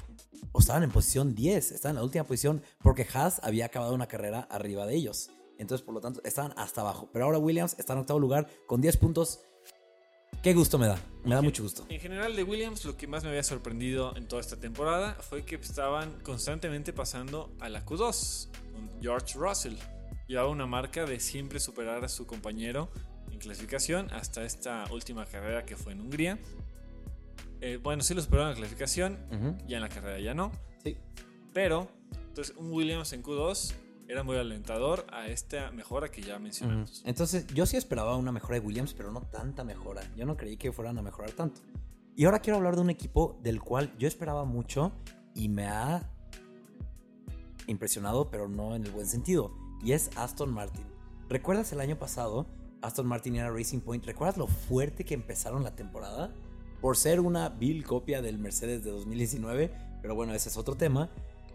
o 0.53 0.59
estaban 0.61 0.83
en 0.83 0.91
posición 0.91 1.35
10, 1.35 1.73
estaban 1.73 1.97
en 1.97 2.01
la 2.01 2.05
última 2.05 2.25
posición 2.25 2.63
porque 2.83 3.07
Haas 3.13 3.41
había 3.43 3.67
acabado 3.67 3.95
una 3.95 4.09
carrera 4.09 4.41
arriba 4.51 4.87
de 4.87 4.97
ellos. 4.97 5.31
Entonces, 5.59 5.85
por 5.85 5.95
lo 5.95 6.01
tanto, 6.01 6.21
estaban 6.25 6.53
hasta 6.57 6.81
abajo. 6.81 7.09
Pero 7.13 7.27
ahora 7.27 7.39
Williams 7.39 7.77
está 7.79 7.93
en 7.93 8.01
octavo 8.01 8.19
lugar 8.19 8.49
con 8.67 8.81
10 8.81 8.97
puntos 8.97 9.41
Qué 10.43 10.55
gusto 10.55 10.77
me 10.77 10.89
da, 10.89 10.99
me 11.25 11.37
da 11.37 11.41
mucho 11.41 11.63
gusto. 11.63 11.87
En 11.89 12.01
general 12.01 12.35
de 12.35 12.43
Williams 12.43 12.85
lo 12.85 12.97
que 12.97 13.07
más 13.07 13.23
me 13.23 13.29
había 13.29 13.45
sorprendido 13.45 14.17
en 14.17 14.27
toda 14.27 14.41
esta 14.41 14.57
temporada 14.57 15.15
fue 15.21 15.45
que 15.45 15.55
estaban 15.55 16.19
constantemente 16.25 16.93
pasando 16.93 17.55
a 17.61 17.69
la 17.69 17.87
Q2 17.87 18.49
con 18.73 18.91
George 19.01 19.39
Russell. 19.39 19.77
Llevaba 20.27 20.49
una 20.49 20.67
marca 20.67 21.05
de 21.07 21.21
siempre 21.21 21.61
superar 21.61 22.05
a 22.05 22.09
su 22.09 22.27
compañero 22.27 22.91
en 23.31 23.39
clasificación 23.39 24.11
hasta 24.11 24.43
esta 24.43 24.85
última 24.91 25.27
carrera 25.27 25.65
que 25.65 25.77
fue 25.77 25.93
en 25.93 26.01
Hungría. 26.01 26.41
Eh, 27.61 27.79
bueno, 27.81 28.03
sí 28.03 28.13
lo 28.13 28.21
superaron 28.21 28.49
en 28.49 28.55
la 28.55 28.59
clasificación, 28.59 29.19
ya 29.69 29.77
en 29.77 29.83
la 29.83 29.89
carrera 29.89 30.19
ya 30.19 30.35
no. 30.35 30.51
Sí. 30.83 30.97
Pero, 31.53 31.89
entonces 32.27 32.57
un 32.57 32.73
Williams 32.73 33.13
en 33.13 33.23
Q2 33.23 33.75
era 34.13 34.23
muy 34.23 34.37
alentador 34.37 35.07
a 35.11 35.27
esta 35.29 35.71
mejora 35.71 36.11
que 36.11 36.21
ya 36.21 36.39
mencionamos. 36.39 37.03
Entonces, 37.07 37.47
yo 37.49 37.65
sí 37.65 37.79
esperaba 37.79 38.15
una 38.17 38.31
mejora 38.31 38.61
de 38.61 38.67
Williams, 38.67 38.93
pero 38.93 39.11
no 39.11 39.23
tanta 39.23 39.65
mejora. 39.65 40.03
Yo 40.17 40.27
no 40.27 40.37
creí 40.37 40.59
que 40.59 40.71
fueran 40.71 40.99
a 40.99 41.03
mejorar 41.03 41.31
tanto. 41.33 41.63
Y 42.15 42.27
ahora 42.27 42.41
quiero 42.41 42.59
hablar 42.59 42.77
de 42.77 42.83
un 42.83 42.91
equipo 42.91 43.39
del 43.43 43.63
cual 43.63 43.91
yo 43.99 44.07
esperaba 44.07 44.45
mucho 44.45 44.93
y 45.35 45.49
me 45.49 45.67
ha 45.67 46.11
impresionado, 47.67 48.31
pero 48.31 48.49
no 48.49 48.77
en 48.77 48.85
el 48.85 48.91
buen 48.91 49.07
sentido. 49.07 49.51
Y 49.83 49.93
es 49.93 50.11
Aston 50.17 50.53
Martin. 50.53 50.85
¿Recuerdas 51.31 51.73
el 51.73 51.81
año 51.81 51.99
pasado? 51.99 52.47
Aston 52.83 53.07
Martin 53.07 53.37
era 53.37 53.51
Racing 53.51 53.81
Point. 53.81 54.05
¿Recuerdas 54.05 54.37
lo 54.37 54.47
fuerte 54.47 55.07
que 55.07 55.15
empezaron 55.15 55.65
la 55.65 55.75
temporada? 55.75 56.31
Por 56.83 56.99
ser 56.99 57.19
una 57.19 57.49
vil 57.49 57.83
copia 57.85 58.21
del 58.21 58.39
Mercedes 58.39 58.85
de 58.85 58.91
2019. 58.91 59.73
Pero 60.03 60.15
bueno, 60.15 60.35
ese 60.35 60.51
es 60.51 60.59
otro 60.59 60.75
tema. 60.75 61.09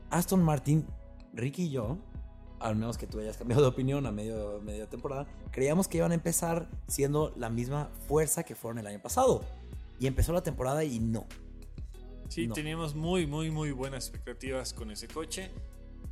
Aston 0.09 0.41
Martin, 0.41 0.87
Ricky 1.33 1.65
y 1.65 1.69
yo 1.69 1.99
al 2.59 2.75
menos 2.75 2.97
que 2.97 3.07
tú 3.07 3.19
hayas 3.19 3.37
cambiado 3.37 3.61
de 3.61 3.67
opinión 3.69 4.05
a 4.05 4.11
medio, 4.11 4.61
media 4.63 4.89
temporada, 4.89 5.27
creíamos 5.51 5.87
que 5.87 5.97
iban 5.97 6.11
a 6.11 6.15
empezar 6.15 6.67
siendo 6.87 7.33
la 7.37 7.49
misma 7.49 7.89
fuerza 8.07 8.43
que 8.43 8.55
fueron 8.55 8.79
el 8.79 8.87
año 8.87 9.01
pasado. 9.01 9.43
Y 9.99 10.07
empezó 10.07 10.33
la 10.33 10.43
temporada 10.43 10.83
y 10.83 10.99
no. 10.99 11.25
Sí, 12.29 12.47
teníamos 12.47 12.93
muy, 12.95 13.25
muy, 13.25 13.51
muy 13.51 13.71
buenas 13.71 14.07
expectativas 14.07 14.73
con 14.73 14.91
ese 14.91 15.07
coche, 15.07 15.49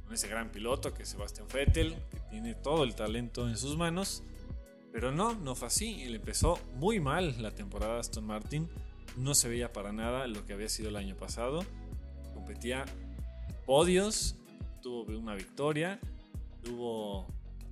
con 0.06 0.14
ese 0.14 0.28
gran 0.28 0.50
piloto 0.50 0.94
que 0.94 1.04
es 1.04 1.10
Sebastian 1.10 1.48
Vettel, 1.54 1.96
que 2.10 2.20
tiene 2.30 2.56
todo 2.56 2.84
el 2.84 2.96
talento 2.96 3.48
en 3.48 3.58
sus 3.58 3.78
manos. 3.78 4.24
Pero 4.92 5.12
no, 5.12 5.36
no 5.36 5.56
fue 5.56 5.68
así. 5.68 6.04
Él 6.04 6.16
empezó 6.16 6.58
muy 6.76 7.00
mal 7.00 7.42
la 7.42 7.52
temporada 7.52 8.00
Aston 8.00 8.26
Martin. 8.26 8.70
No 9.18 9.36
se 9.36 9.50
veía 9.50 9.74
para 9.74 9.92
nada 9.92 10.26
lo 10.28 10.46
que 10.46 10.54
había 10.54 10.70
sido 10.70 10.90
el 10.90 10.96
año 10.96 11.18
pasado. 11.18 11.66
Competía 12.34 12.86
podios, 13.66 14.38
tuvo 14.82 15.04
una 15.18 15.36
victoria 15.36 16.00
tuvo 16.66 17.28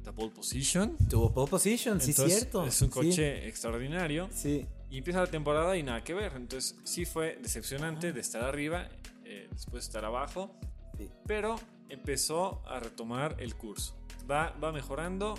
la 0.05 0.12
pole 0.12 0.29
position. 0.29 0.95
Tuvo 1.09 1.33
pole 1.33 1.50
position, 1.50 2.00
sí, 2.00 2.13
cierto. 2.13 2.65
Es 2.65 2.81
un 2.81 2.89
coche 2.89 3.47
extraordinario. 3.47 4.29
Sí. 4.31 4.65
Y 4.89 5.00
empieza 5.00 5.21
la 5.21 5.27
temporada 5.27 5.75
y 5.75 5.83
nada 5.83 6.03
que 6.03 6.13
ver. 6.13 6.33
Entonces, 6.35 6.77
sí 6.83 7.05
fue 7.05 7.38
decepcionante 7.41 8.13
de 8.13 8.19
estar 8.21 8.43
arriba, 8.43 8.88
eh, 9.25 9.47
después 9.51 9.83
de 9.83 9.88
estar 9.88 10.05
abajo. 10.05 10.51
Sí. 10.97 11.09
Pero 11.25 11.55
empezó 11.89 12.62
a 12.67 12.79
retomar 12.79 13.35
el 13.39 13.55
curso. 13.55 13.95
Va, 14.29 14.51
va 14.63 14.71
mejorando 14.71 15.35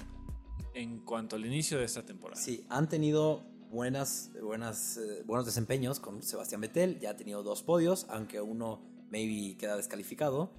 en 0.75 0.99
cuanto 1.01 1.37
al 1.37 1.47
inicio 1.47 1.79
de 1.79 1.85
esta 1.85 2.05
temporada. 2.05 2.41
Sí, 2.41 2.67
han 2.69 2.89
tenido 2.89 3.45
buenas, 3.71 4.33
buenas, 4.43 4.97
eh, 4.97 5.23
buenos 5.25 5.47
desempeños 5.47 6.01
con 6.01 6.23
Sebastián 6.23 6.61
Vettel. 6.61 6.99
Ya 6.99 7.11
ha 7.11 7.17
tenido 7.17 7.43
dos 7.45 7.63
podios, 7.63 8.07
aunque 8.09 8.41
uno 8.41 8.81
maybe 9.11 9.57
queda 9.57 9.77
descalificado. 9.77 10.51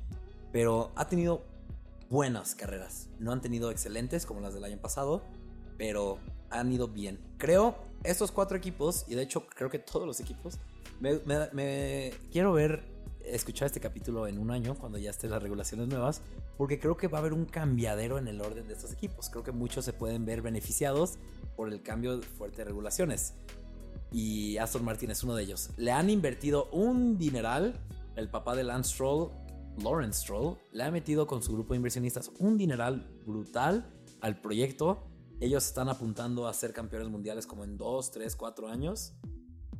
Pero 0.53 0.93
ha 0.95 1.09
tenido 1.09 1.43
buenas 2.09 2.55
carreras. 2.55 3.09
No 3.19 3.31
han 3.31 3.41
tenido 3.41 3.71
excelentes 3.71 4.25
como 4.25 4.39
las 4.39 4.53
del 4.53 4.63
año 4.63 4.77
pasado, 4.77 5.23
pero 5.77 6.19
han 6.49 6.71
ido 6.71 6.87
bien. 6.87 7.19
Creo 7.37 7.75
estos 8.03 8.31
cuatro 8.31 8.57
equipos, 8.57 9.05
y 9.07 9.15
de 9.15 9.23
hecho 9.23 9.47
creo 9.47 9.69
que 9.69 9.79
todos 9.79 10.05
los 10.05 10.19
equipos, 10.19 10.59
me, 10.99 12.13
quiero 12.31 12.53
ver, 12.53 12.83
escuchar 13.23 13.65
este 13.67 13.79
capítulo 13.79 14.27
en 14.27 14.37
un 14.37 14.51
año, 14.51 14.75
cuando 14.75 14.97
ya 14.97 15.09
estén 15.09 15.31
las 15.31 15.41
regulaciones 15.41 15.87
nuevas, 15.87 16.21
porque 16.57 16.79
creo 16.79 16.95
que 16.95 17.07
va 17.07 17.17
a 17.17 17.21
haber 17.21 17.33
un 17.33 17.45
cambiadero 17.45 18.17
en 18.17 18.27
el 18.27 18.39
orden 18.41 18.67
de 18.67 18.73
estos 18.73 18.93
equipos. 18.93 19.29
Creo 19.29 19.43
que 19.43 19.51
muchos 19.51 19.83
se 19.83 19.93
pueden 19.93 20.25
ver 20.25 20.41
beneficiados 20.41 21.17
por 21.55 21.71
el 21.71 21.81
cambio 21.81 22.21
fuerte 22.21 22.57
de 22.57 22.65
regulaciones. 22.65 23.33
Y 24.11 24.57
Aston 24.57 24.85
Martin 24.85 25.11
es 25.11 25.23
uno 25.23 25.35
de 25.35 25.43
ellos. 25.43 25.71
Le 25.77 25.91
han 25.91 26.09
invertido 26.09 26.69
un 26.71 27.17
dineral. 27.17 27.79
El 28.15 28.29
papá 28.29 28.55
de 28.55 28.63
Lance 28.63 28.93
Stroll, 28.93 29.29
Lawrence 29.77 30.21
Stroll, 30.21 30.57
le 30.71 30.83
ha 30.83 30.91
metido 30.91 31.27
con 31.27 31.41
su 31.41 31.53
grupo 31.53 31.73
de 31.73 31.77
inversionistas 31.77 32.31
un 32.39 32.57
dineral 32.57 33.09
brutal 33.25 33.93
al 34.21 34.41
proyecto. 34.41 35.07
Ellos 35.39 35.65
están 35.65 35.89
apuntando 35.89 36.47
a 36.47 36.53
ser 36.53 36.73
campeones 36.73 37.09
mundiales 37.09 37.45
como 37.45 37.63
en 37.63 37.77
2, 37.77 38.11
3, 38.11 38.35
4 38.35 38.67
años. 38.67 39.13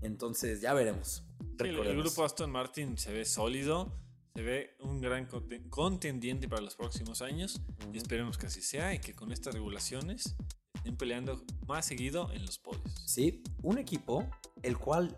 Entonces 0.01 0.61
ya 0.61 0.73
veremos. 0.73 1.23
Sí, 1.59 1.67
el, 1.67 1.97
grupo 1.97 2.23
Aston 2.23 2.51
Martin 2.51 2.97
se 2.97 3.13
ve 3.13 3.23
sólido, 3.23 3.97
se 4.35 4.41
ve 4.41 4.75
un 4.81 4.99
gran 4.99 5.27
conte- 5.27 5.69
contendiente 5.69 6.49
para 6.49 6.61
los 6.61 6.75
próximos 6.75 7.21
años 7.21 7.61
y 7.93 7.97
esperemos 7.97 8.37
que 8.37 8.47
así 8.47 8.61
sea 8.61 8.93
y 8.93 8.99
que 8.99 9.15
con 9.15 9.31
estas 9.31 9.53
regulaciones 9.53 10.35
estén 10.73 10.97
peleando 10.97 11.41
más 11.65 11.85
seguido 11.85 12.29
en 12.33 12.45
los 12.45 12.59
podios. 12.59 13.03
Sí, 13.05 13.41
un 13.63 13.77
equipo 13.77 14.29
el 14.63 14.77
cual 14.77 15.15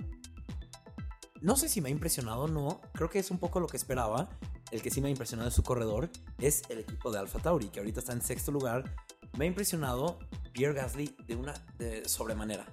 no 1.42 1.56
sé 1.56 1.70
si 1.70 1.82
me 1.82 1.90
ha 1.90 1.92
impresionado 1.92 2.44
o 2.44 2.48
no, 2.48 2.82
creo 2.94 3.10
que 3.10 3.20
es 3.20 3.32
un 3.32 3.38
poco 3.38 3.60
lo 3.60 3.68
que 3.68 3.78
esperaba. 3.78 4.30
El 4.72 4.82
que 4.82 4.90
sí 4.92 5.02
me 5.02 5.08
ha 5.08 5.12
impresionado 5.12 5.50
de 5.50 5.56
su 5.56 5.64
corredor 5.64 6.10
es 6.40 6.64
el 6.70 6.80
equipo 6.80 7.12
de 7.12 7.20
Alfa 7.20 7.40
Tauri, 7.40 7.70
que 7.70 7.80
ahorita 7.80 8.00
está 8.02 8.14
en 8.14 8.22
sexto 8.22 8.52
lugar. 8.52 8.96
Me 9.38 9.46
ha 9.46 9.48
impresionado 9.48 10.20
Pierre 10.52 10.74
Gasly 10.74 11.16
de 11.26 11.36
una 11.36 11.54
de 11.78 12.08
sobremanera. 12.08 12.66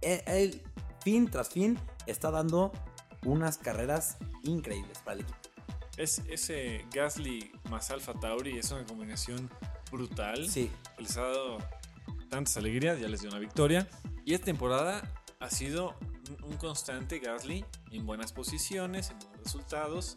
E- 0.00 0.22
Él, 0.26 0.62
fin 1.02 1.28
tras 1.30 1.48
fin, 1.48 1.78
está 2.06 2.30
dando 2.30 2.72
unas 3.24 3.58
carreras 3.58 4.16
increíbles 4.44 4.98
para 4.98 5.14
el 5.14 5.20
equipo. 5.22 5.38
Es, 5.96 6.22
ese 6.28 6.84
Gasly 6.94 7.50
más 7.68 7.90
Alfa 7.90 8.14
Tauri 8.14 8.56
es 8.58 8.70
una 8.70 8.84
combinación 8.86 9.50
brutal. 9.90 10.48
Sí, 10.48 10.70
les 10.98 11.16
ha 11.16 11.22
dado 11.22 11.58
tantas 12.30 12.56
alegrías, 12.58 13.00
ya 13.00 13.08
les 13.08 13.20
dio 13.22 13.30
una 13.30 13.40
victoria. 13.40 13.88
Y 14.24 14.34
esta 14.34 14.44
temporada 14.46 15.02
ha 15.40 15.50
sido 15.50 15.96
un 16.44 16.56
constante 16.58 17.18
Gasly 17.18 17.64
en 17.90 18.06
buenas 18.06 18.32
posiciones, 18.32 19.10
en 19.10 19.18
buenos 19.18 19.38
resultados, 19.42 20.16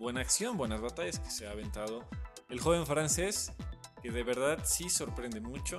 buena 0.00 0.22
acción, 0.22 0.56
buenas 0.56 0.80
batallas 0.80 1.18
que 1.18 1.30
se 1.30 1.46
ha 1.46 1.50
aventado 1.50 2.08
el 2.48 2.58
joven 2.58 2.86
francés, 2.86 3.52
que 4.02 4.10
de 4.10 4.22
verdad 4.24 4.58
sí 4.64 4.88
sorprende 4.88 5.42
mucho 5.42 5.78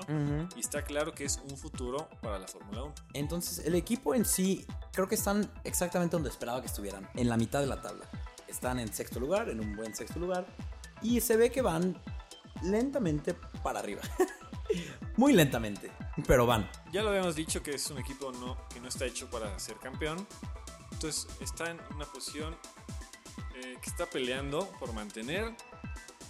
y 0.55 0.59
está 0.59 0.83
claro 0.83 1.15
que 1.15 1.25
es 1.25 1.41
un 1.49 1.57
futuro 1.57 2.07
para 2.21 2.37
la 2.37 2.47
Fórmula 2.47 2.83
1. 2.83 2.93
Entonces, 3.15 3.65
el 3.65 3.73
equipo 3.73 4.13
en 4.13 4.23
sí, 4.23 4.63
creo 4.93 5.07
que 5.07 5.15
están 5.15 5.51
exactamente 5.63 6.15
donde 6.15 6.29
esperaba 6.29 6.61
que 6.61 6.67
estuvieran, 6.67 7.09
en 7.15 7.29
la 7.29 7.35
mitad 7.35 7.61
de 7.61 7.65
la 7.65 7.81
tabla. 7.81 8.07
Están 8.47 8.79
en 8.79 8.93
sexto 8.93 9.19
lugar, 9.19 9.49
en 9.49 9.59
un 9.59 9.75
buen 9.75 9.95
sexto 9.95 10.19
lugar, 10.19 10.45
y 11.01 11.19
se 11.19 11.35
ve 11.35 11.51
que 11.51 11.63
van 11.63 11.99
lentamente 12.61 13.33
para 13.63 13.79
arriba. 13.79 14.03
Muy 15.17 15.33
lentamente, 15.33 15.91
pero 16.27 16.45
van. 16.45 16.69
Ya 16.93 17.01
lo 17.01 17.09
habíamos 17.09 17.35
dicho 17.35 17.63
que 17.63 17.71
es 17.71 17.89
un 17.89 17.97
equipo 17.97 18.31
no, 18.33 18.55
que 18.71 18.79
no 18.79 18.87
está 18.87 19.05
hecho 19.05 19.31
para 19.31 19.57
ser 19.57 19.77
campeón. 19.77 20.27
Entonces 20.91 21.27
está 21.41 21.71
en 21.71 21.79
una 21.95 22.05
posición 22.05 22.55
eh, 23.63 23.77
que 23.81 23.89
está 23.89 24.05
peleando 24.05 24.67
por 24.79 24.93
mantener, 24.93 25.55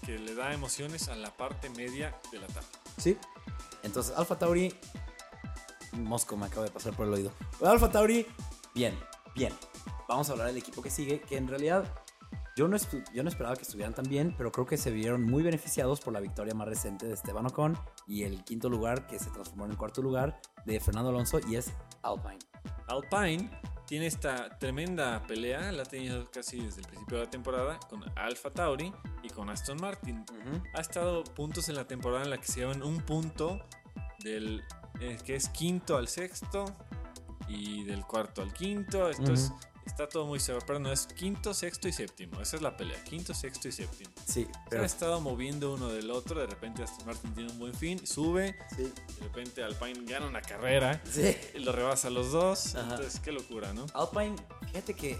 que 0.05 0.17
le 0.17 0.35
da 0.35 0.53
emociones 0.53 1.07
a 1.07 1.15
la 1.15 1.31
parte 1.31 1.69
media 1.69 2.15
de 2.31 2.39
la 2.39 2.47
tabla. 2.47 2.69
Sí. 2.97 3.17
Entonces, 3.83 4.13
Alfa 4.17 4.37
Tauri. 4.37 4.73
Mosco 5.93 6.37
me 6.37 6.45
acaba 6.45 6.63
de 6.63 6.71
pasar 6.71 6.95
por 6.95 7.05
el 7.07 7.13
oído. 7.13 7.31
Alfa 7.63 7.91
Tauri, 7.91 8.25
bien, 8.73 8.97
bien. 9.35 9.53
Vamos 10.07 10.29
a 10.29 10.33
hablar 10.33 10.47
del 10.47 10.57
equipo 10.57 10.81
que 10.81 10.89
sigue, 10.89 11.19
que 11.21 11.37
en 11.37 11.47
realidad 11.47 11.85
yo 12.55 12.67
no, 12.67 12.77
yo 13.13 13.23
no 13.23 13.29
esperaba 13.29 13.55
que 13.55 13.63
estuvieran 13.63 13.93
tan 13.93 14.07
bien, 14.07 14.35
pero 14.37 14.51
creo 14.51 14.65
que 14.65 14.77
se 14.77 14.91
vieron 14.91 15.23
muy 15.23 15.41
beneficiados 15.41 16.01
por 16.01 16.13
la 16.13 16.19
victoria 16.19 16.53
más 16.53 16.67
reciente 16.67 17.07
de 17.07 17.13
Esteban 17.13 17.45
Ocon 17.45 17.77
y 18.07 18.23
el 18.23 18.43
quinto 18.43 18.69
lugar 18.69 19.07
que 19.07 19.19
se 19.19 19.29
transformó 19.29 19.65
en 19.65 19.71
el 19.71 19.77
cuarto 19.77 20.01
lugar 20.01 20.39
de 20.65 20.79
Fernando 20.79 21.09
Alonso 21.09 21.39
y 21.47 21.55
es 21.55 21.71
Alpine. 22.03 22.39
Alpine 22.87 23.49
tiene 23.85 24.07
esta 24.07 24.57
tremenda 24.57 25.21
pelea, 25.27 25.71
la 25.71 25.83
ha 25.83 25.85
tenido 25.85 26.29
casi 26.31 26.61
desde 26.61 26.81
el 26.81 26.87
principio 26.87 27.17
de 27.17 27.25
la 27.25 27.29
temporada 27.29 27.79
con 27.89 28.03
Alfa 28.17 28.49
Tauri 28.49 28.93
y 29.23 29.29
con 29.29 29.49
Aston 29.49 29.77
Martin. 29.81 30.25
Ha 30.73 30.81
estado 30.81 31.23
puntos 31.23 31.69
en 31.69 31.75
la 31.75 31.85
temporada 31.85 32.23
en 32.23 32.29
la 32.29 32.37
que 32.37 32.47
se 32.47 32.61
llevan 32.61 32.83
un 32.83 33.01
punto 33.01 33.59
del 34.23 34.63
eh, 34.99 35.17
que 35.25 35.35
es 35.35 35.49
quinto 35.49 35.97
al 35.97 36.07
sexto 36.07 36.65
y 37.47 37.83
del 37.83 38.05
cuarto 38.05 38.41
al 38.41 38.53
quinto. 38.53 39.09
Entonces 39.09 39.49
Ujú. 39.49 39.59
Está 39.85 40.07
todo 40.07 40.25
muy 40.25 40.39
cerrado, 40.39 40.65
pero 40.65 40.79
no 40.79 40.91
es 40.91 41.07
quinto, 41.07 41.53
sexto 41.53 41.87
y 41.87 41.93
séptimo. 41.93 42.41
Esa 42.41 42.55
es 42.57 42.61
la 42.61 42.75
pelea, 42.77 43.03
quinto, 43.03 43.33
sexto 43.33 43.67
y 43.67 43.71
séptimo. 43.71 44.11
Sí, 44.25 44.45
Se 44.45 44.49
pero 44.69 44.83
ha 44.83 44.85
estado 44.85 45.19
moviendo 45.21 45.73
uno 45.73 45.89
del 45.89 46.11
otro. 46.11 46.39
De 46.39 46.47
repente 46.47 46.83
Aston 46.83 47.05
Martin 47.05 47.33
tiene 47.33 47.51
un 47.51 47.59
buen 47.59 47.73
fin, 47.73 48.05
sube. 48.05 48.55
sí, 48.75 48.83
De 48.83 49.23
repente 49.23 49.63
Alpine 49.63 50.05
gana 50.05 50.27
una 50.27 50.41
carrera. 50.41 51.01
sí. 51.05 51.35
Y 51.55 51.59
lo 51.59 51.71
rebasa 51.71 52.07
a 52.07 52.11
los 52.11 52.31
dos. 52.31 52.75
Ajá. 52.75 52.95
Entonces, 52.95 53.19
qué 53.19 53.31
locura, 53.31 53.73
¿no? 53.73 53.85
Alpine, 53.93 54.35
fíjate 54.67 54.93
que 54.93 55.19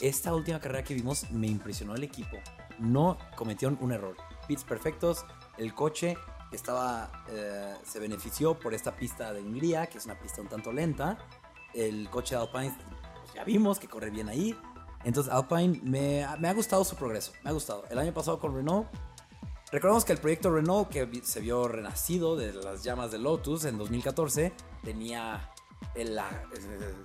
esta 0.00 0.34
última 0.34 0.60
carrera 0.60 0.84
que 0.84 0.94
vimos 0.94 1.30
me 1.30 1.46
impresionó 1.46 1.94
el 1.94 2.04
equipo. 2.04 2.36
No 2.78 3.16
cometieron 3.36 3.78
un 3.80 3.92
error. 3.92 4.16
Pits 4.46 4.64
perfectos, 4.64 5.24
el 5.56 5.74
coche 5.74 6.16
estaba, 6.52 7.24
eh, 7.30 7.74
se 7.84 7.98
benefició 7.98 8.58
por 8.58 8.74
esta 8.74 8.94
pista 8.94 9.32
de 9.32 9.40
Hungría, 9.40 9.86
que 9.86 9.98
es 9.98 10.04
una 10.04 10.18
pista 10.18 10.40
un 10.42 10.48
tanto 10.48 10.72
lenta. 10.72 11.18
El 11.74 12.08
coche 12.10 12.34
de 12.36 12.42
Alpine, 12.42 12.76
ya 13.36 13.44
vimos 13.44 13.78
que 13.78 13.86
corre 13.86 14.10
bien 14.10 14.28
ahí. 14.28 14.56
Entonces 15.04 15.32
Alpine 15.32 15.80
me, 15.84 16.26
me 16.38 16.48
ha 16.48 16.54
gustado 16.54 16.84
su 16.84 16.96
progreso, 16.96 17.32
me 17.44 17.50
ha 17.50 17.52
gustado. 17.52 17.84
El 17.90 17.98
año 17.98 18.12
pasado 18.12 18.40
con 18.40 18.54
Renault, 18.54 18.88
recordemos 19.70 20.04
que 20.04 20.12
el 20.12 20.18
proyecto 20.18 20.50
Renault, 20.50 20.88
que 20.88 21.08
se 21.22 21.40
vio 21.40 21.68
renacido 21.68 22.34
de 22.34 22.52
las 22.54 22.82
llamas 22.82 23.12
de 23.12 23.18
Lotus 23.18 23.66
en 23.66 23.78
2014, 23.78 24.52
tenía 24.82 25.52
la 25.94 26.28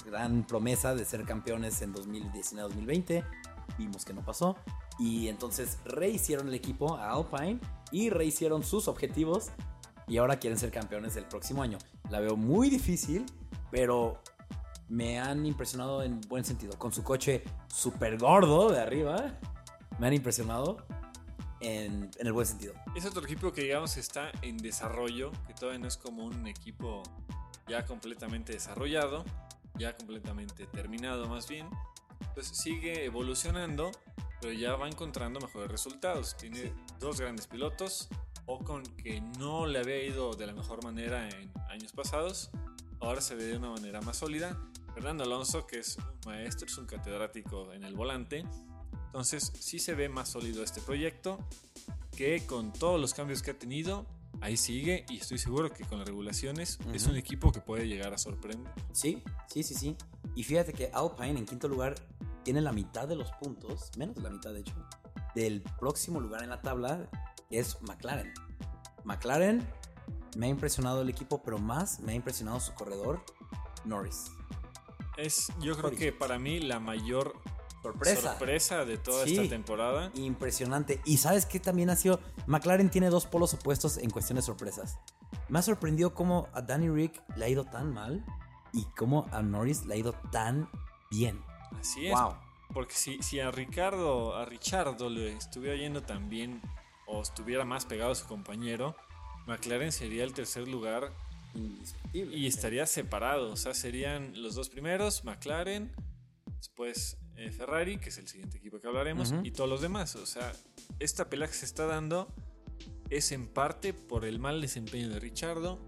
gran 0.06 0.46
promesa 0.48 0.96
de 0.96 1.06
ser 1.06 1.24
campeones 1.26 1.82
en 1.82 1.94
2019-2020. 1.94 3.26
Vimos 3.78 4.06
que 4.06 4.14
no 4.14 4.24
pasó. 4.24 4.56
Y 4.98 5.28
entonces 5.28 5.78
rehicieron 5.86 6.48
el 6.48 6.54
equipo 6.54 6.96
a 6.96 7.12
Alpine 7.12 7.60
y 7.92 8.10
rehicieron 8.10 8.64
sus 8.64 8.88
objetivos. 8.88 9.50
Y 10.08 10.18
ahora 10.18 10.40
quieren 10.40 10.58
ser 10.58 10.72
campeones 10.72 11.16
el 11.18 11.26
próximo 11.26 11.62
año. 11.62 11.78
La 12.10 12.20
veo 12.20 12.36
muy 12.36 12.70
difícil, 12.70 13.26
pero 13.70 14.22
me 14.92 15.20
han 15.20 15.46
impresionado 15.46 16.04
en 16.04 16.20
buen 16.28 16.44
sentido. 16.44 16.78
Con 16.78 16.92
su 16.92 17.02
coche 17.02 17.46
súper 17.68 18.18
gordo 18.18 18.70
de 18.70 18.82
arriba, 18.82 19.40
me 20.00 20.08
han 20.08 20.14
impresionado 20.14 20.86
en, 21.62 22.12
en 22.20 22.28
el 22.28 22.34
buen 22.34 22.46
sentido. 22.46 22.74
Es 22.94 23.06
otro 23.06 23.24
equipo 23.24 23.54
que, 23.54 23.62
digamos, 23.62 23.96
está 23.96 24.34
en 24.42 24.58
desarrollo, 24.58 25.32
que 25.48 25.54
todavía 25.54 25.80
no 25.80 25.88
es 25.88 25.96
como 25.96 26.26
un 26.26 26.46
equipo 26.46 27.04
ya 27.70 27.86
completamente 27.86 28.52
desarrollado, 28.52 29.24
ya 29.76 29.96
completamente 29.96 30.66
terminado 30.68 31.26
más 31.30 31.48
bien. 31.48 31.70
Entonces 32.20 32.58
sigue 32.58 33.06
evolucionando, 33.06 33.92
pero 34.42 34.52
ya 34.52 34.76
va 34.76 34.90
encontrando 34.90 35.40
mejores 35.40 35.72
resultados. 35.72 36.36
Tiene 36.36 36.74
dos 37.00 37.22
grandes 37.22 37.48
pilotos, 37.48 38.10
Ocon 38.46 38.84
que 38.98 39.22
no 39.22 39.68
le 39.68 39.80
había 39.80 40.04
ido 40.04 40.34
de 40.34 40.48
la 40.48 40.54
mejor 40.54 40.84
manera 40.84 41.30
en 41.30 41.50
años 41.70 41.94
pasados, 41.94 42.52
ahora 43.00 43.22
se 43.22 43.36
ve 43.36 43.46
de 43.46 43.58
una 43.58 43.70
manera 43.70 44.02
más 44.02 44.18
sólida. 44.18 44.60
Fernando 44.94 45.24
Alonso, 45.24 45.66
que 45.66 45.80
es 45.80 45.98
un 45.98 46.20
maestro, 46.26 46.68
es 46.68 46.78
un 46.78 46.86
catedrático 46.86 47.72
en 47.74 47.84
el 47.84 47.96
volante. 47.96 48.46
Entonces 49.08 49.52
sí 49.60 49.80
se 49.80 49.94
ve 49.94 50.10
más 50.10 50.30
sólido 50.30 50.64
este 50.64 50.82
proyecto, 50.82 51.40
que 52.16 52.46
con 52.46 52.72
todos 52.74 53.00
los 53.00 53.14
cambios 53.14 53.42
que 53.42 53.52
ha 53.52 53.58
tenido, 53.58 54.06
ahí 54.42 54.58
sigue 54.58 55.06
y 55.10 55.18
estoy 55.18 55.38
seguro 55.38 55.72
que 55.72 55.84
con 55.86 56.00
las 56.00 56.08
regulaciones 56.08 56.80
es 56.94 57.04
Ujú. 57.04 57.12
un 57.12 57.18
equipo 57.18 57.52
que 57.52 57.62
puede 57.62 57.88
llegar 57.88 58.14
a 58.14 58.18
sorprender. 58.18 58.72
Sí, 58.92 59.24
sí, 59.48 59.64
sí, 59.64 59.76
sí. 59.76 59.98
Y 60.36 60.44
fíjate 60.44 60.74
que 60.74 60.90
Alpine 60.94 61.40
en 61.40 61.46
quinto 61.46 61.68
lugar 61.68 61.96
tiene 62.44 62.62
la 62.62 62.72
mitad 62.72 63.08
de 63.08 63.16
los 63.16 63.32
puntos, 63.34 63.92
menos 63.98 64.16
de 64.16 64.22
la 64.22 64.30
mitad 64.30 64.54
de 64.54 64.62
hecho, 64.62 64.76
del 65.36 65.62
próximo 65.80 66.20
lugar 66.20 66.44
en 66.44 66.50
la 66.50 66.62
tabla 66.62 67.10
es 67.50 67.82
McLaren. 67.82 68.34
McLaren 69.04 69.66
me 70.38 70.46
ha 70.46 70.50
impresionado 70.50 71.02
el 71.02 71.10
equipo, 71.10 71.42
pero 71.44 71.58
más 71.58 72.00
me 72.00 72.14
ha 72.14 72.16
impresionado 72.16 72.60
su 72.60 72.74
corredor, 72.74 73.24
Norris. 73.86 74.32
Es 75.22 75.48
yo 75.60 75.74
creo 75.74 75.90
Sorry. 75.90 75.98
que 75.98 76.12
para 76.12 76.40
mí 76.40 76.60
la 76.60 76.80
mayor 76.80 77.36
Sorpresa. 77.82 78.32
sorpresa 78.32 78.86
de 78.86 78.98
toda 78.98 79.26
Sí. 79.26 79.38
esta 79.38 79.50
temporada. 79.50 80.12
Impresionante. 80.16 81.02
Y 81.06 81.18
sabes 81.18 81.46
que 81.46 81.60
también 81.60 81.90
ha 81.90 81.96
sido. 81.96 82.20
McLaren 82.48 82.90
tiene 82.90 83.10
dos 83.10 83.26
polos 83.26 83.54
opuestos 83.54 83.98
en 83.98 84.10
cuestión 84.10 84.36
de 84.36 84.42
sorpresas. 84.42 84.98
Me 85.50 85.60
ha 85.60 85.62
sorprendido 85.62 86.14
cómo 86.14 86.48
a 86.54 86.62
Danny 86.62 86.90
Rick 86.90 87.22
le 87.36 87.46
ha 87.46 87.50
ido 87.50 87.66
tan 87.66 87.94
mal 87.94 88.24
y 88.74 88.86
cómo 88.98 89.28
a 89.32 89.42
Norris 89.42 89.86
le 89.86 89.96
ha 89.96 89.98
ido 89.98 90.14
tan 90.32 90.70
bien. 91.10 91.44
Así 91.80 92.08
es. 92.08 92.14
Wow. 92.14 92.36
Porque 92.74 92.94
si, 92.94 93.22
si 93.22 93.40
a 93.40 93.52
Ricardo, 93.52 94.36
a 94.36 94.46
Richardo 94.46 95.10
le 95.10 95.34
estuviera 95.36 95.76
yendo 95.76 96.04
tan 96.04 96.30
bien 96.30 96.62
o 97.08 97.22
estuviera 97.22 97.66
más 97.66 97.86
pegado 97.86 98.12
a 98.12 98.16
su 98.16 98.28
compañero, 98.28 98.96
McLaren 99.48 99.92
sería 99.92 100.24
el 100.24 100.34
tercer 100.34 100.68
lugar 100.68 101.12
indiscutible. 101.56 102.38
Y 102.38 102.48
estaría 102.48 102.86
separado, 102.86 103.52
o 103.52 103.56
sea, 103.56 103.74
serían 103.74 104.42
los 104.42 104.56
dos 104.56 104.70
primeros, 104.70 105.24
McLaren, 105.24 105.92
después 106.58 107.18
eh, 107.38 107.52
Ferrari, 107.52 107.98
que 107.98 108.10
es 108.10 108.18
el 108.18 108.28
siguiente 108.28 108.58
equipo 108.58 108.80
que 108.80 108.88
hablaremos, 108.88 109.34
y 109.44 109.52
todos 109.52 109.70
los 109.70 109.82
demás. 109.82 110.16
O 110.16 110.26
sea, 110.26 110.52
esta 111.00 111.30
pelea 111.30 111.48
que 111.48 111.54
se 111.54 111.66
está 111.66 111.86
dando 111.86 112.34
es 113.10 113.32
en 113.32 113.48
parte 113.48 113.94
por 113.94 114.26
el 114.26 114.40
mal 114.40 114.62
desempeño 114.62 115.10
de 115.10 115.20
Richardo 115.20 115.80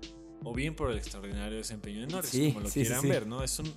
o 0.44 0.54
bien 0.54 0.76
por 0.76 0.92
el 0.92 0.98
extraordinario 0.98 1.58
desempeño 1.58 2.02
de 2.02 2.08
Norris, 2.08 2.32
Sí, 2.32 2.48
como 2.50 2.62
lo 2.62 2.70
sí, 2.70 2.82
quieran 2.82 3.02
sí. 3.02 3.08
ver, 3.08 3.28
¿no? 3.28 3.44
Es 3.44 3.60
un, 3.60 3.74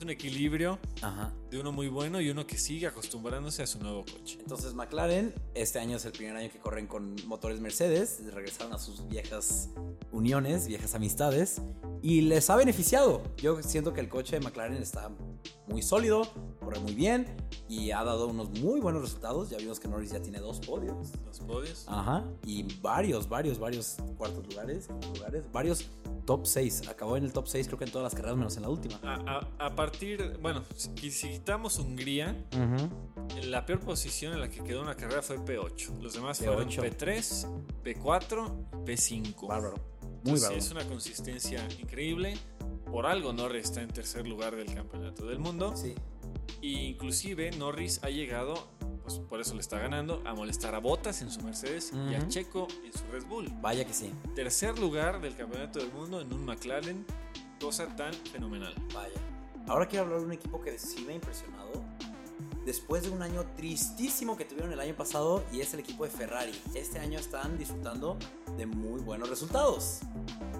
es 0.00 0.04
un 0.04 0.10
equilibrio 0.10 0.78
Ajá. 1.02 1.30
de 1.50 1.60
uno 1.60 1.72
muy 1.72 1.88
bueno 1.88 2.22
y 2.22 2.30
uno 2.30 2.46
que 2.46 2.56
sigue 2.56 2.86
acostumbrándose 2.86 3.62
a 3.62 3.66
su 3.66 3.78
nuevo 3.80 4.02
coche. 4.06 4.38
Entonces 4.40 4.72
McLaren, 4.72 5.34
este 5.54 5.78
año 5.78 5.98
es 5.98 6.04
el 6.06 6.12
primer 6.12 6.36
año 6.36 6.50
que 6.50 6.58
corren 6.58 6.86
con 6.86 7.16
motores 7.26 7.60
Mercedes, 7.60 8.22
regresaron 8.32 8.72
a 8.72 8.78
sus 8.78 9.06
viejas 9.08 9.68
uniones, 10.10 10.68
viejas 10.68 10.94
amistades, 10.94 11.60
y 12.02 12.22
les 12.22 12.48
ha 12.50 12.56
beneficiado. 12.56 13.22
Yo 13.36 13.62
siento 13.62 13.92
que 13.92 14.00
el 14.00 14.08
coche 14.08 14.38
de 14.38 14.44
McLaren 14.44 14.76
está 14.82 15.10
muy 15.66 15.82
sólido, 15.82 16.22
corre 16.60 16.80
muy 16.80 16.94
bien, 16.94 17.26
y 17.68 17.90
ha 17.92 18.02
dado 18.04 18.26
unos 18.28 18.50
muy 18.60 18.80
buenos 18.80 19.02
resultados. 19.02 19.50
Ya 19.50 19.58
vimos 19.58 19.78
que 19.78 19.88
Norris 19.88 20.10
ya 20.10 20.20
tiene 20.20 20.38
dos 20.40 20.60
podios. 20.60 21.12
Los 21.26 21.40
podios. 21.40 21.84
Ajá, 21.88 22.24
y 22.44 22.62
varios, 22.80 23.28
varios, 23.28 23.58
varios 23.58 23.96
cuartos 24.16 24.46
lugares, 24.48 24.88
lugares, 25.14 25.44
varios 25.52 25.88
top 26.26 26.46
6. 26.46 26.88
Acabó 26.88 27.16
en 27.16 27.24
el 27.24 27.32
top 27.32 27.46
6 27.48 27.66
creo 27.66 27.78
que 27.78 27.84
en 27.84 27.92
todas 27.92 28.04
las 28.04 28.14
carreras 28.14 28.36
menos 28.36 28.56
en 28.56 28.62
la 28.62 28.68
última. 28.68 28.98
A, 29.02 29.14
a- 29.58 29.66
a 29.66 29.74
partir, 29.76 30.38
bueno, 30.40 30.62
si, 30.74 31.10
si 31.10 31.28
quitamos 31.30 31.78
Hungría, 31.78 32.44
la 33.44 33.64
peor 33.66 33.80
posición 33.80 34.32
en 34.34 34.40
la 34.40 34.48
que 34.50 34.62
quedó 34.62 34.82
una 34.82 34.96
carrera 34.96 35.22
fue 35.22 35.38
P8. 35.38 36.00
Los 36.00 36.14
demás 36.14 36.38
fueron 36.38 36.68
P8. 36.68 36.96
P3, 36.96 37.46
P4 37.84 38.66
y 38.72 38.76
P5. 38.86 39.46
Bárbaro. 39.48 39.76
Muy 40.22 40.34
Entonces, 40.34 40.42
bárbaro. 40.42 40.58
Es 40.58 40.70
una 40.70 40.84
consistencia 40.86 41.68
increíble. 41.80 42.36
Por 42.90 43.06
algo 43.06 43.32
Norris 43.32 43.66
está 43.66 43.82
en 43.82 43.88
tercer 43.88 44.26
lugar 44.26 44.56
del 44.56 44.74
campeonato 44.74 45.26
del 45.26 45.38
mundo. 45.38 45.76
Sí. 45.76 45.94
Y 46.60 46.80
inclusive 46.80 47.50
Norris 47.52 48.00
ha 48.02 48.10
llegado, 48.10 48.68
pues 49.02 49.18
por 49.18 49.40
eso 49.40 49.54
le 49.54 49.60
está 49.60 49.78
ganando, 49.78 50.22
a 50.26 50.34
molestar 50.34 50.74
a 50.74 50.78
Bottas 50.78 51.22
en 51.22 51.30
su 51.30 51.40
Mercedes 51.42 51.92
y 52.10 52.14
a. 52.14 52.28
Checo 52.28 52.68
en 52.84 52.92
su 52.92 53.04
Red 53.12 53.24
Bull. 53.26 53.48
Vaya 53.60 53.84
que 53.84 53.94
sí. 53.94 54.12
Tercer 54.34 54.78
lugar 54.78 55.20
del 55.20 55.36
campeonato 55.36 55.78
del 55.78 55.92
mundo 55.92 56.20
en 56.20 56.32
un 56.32 56.44
McLaren. 56.44 57.06
Cosa 57.60 57.86
tan 57.96 58.12
fenomenal. 58.12 58.74
Vaya. 58.92 59.20
Ahora 59.68 59.86
quiero 59.86 60.06
hablar 60.06 60.20
de 60.20 60.26
un 60.26 60.32
equipo 60.32 60.60
que 60.60 60.78
sí 60.78 61.04
me 61.06 61.12
ha 61.12 61.16
impresionado. 61.16 61.84
Después 62.66 63.04
de 63.04 63.10
un 63.10 63.22
año 63.22 63.44
tristísimo 63.56 64.36
que 64.36 64.44
tuvieron 64.44 64.72
el 64.72 64.80
año 64.80 64.94
pasado 64.94 65.44
y 65.52 65.60
es 65.60 65.72
el 65.74 65.80
equipo 65.80 66.04
de 66.04 66.10
Ferrari. 66.10 66.52
Este 66.74 66.98
año 66.98 67.18
están 67.18 67.56
disfrutando 67.56 68.18
de 68.60 68.66
muy 68.66 69.00
buenos 69.00 69.30
resultados. 69.30 70.00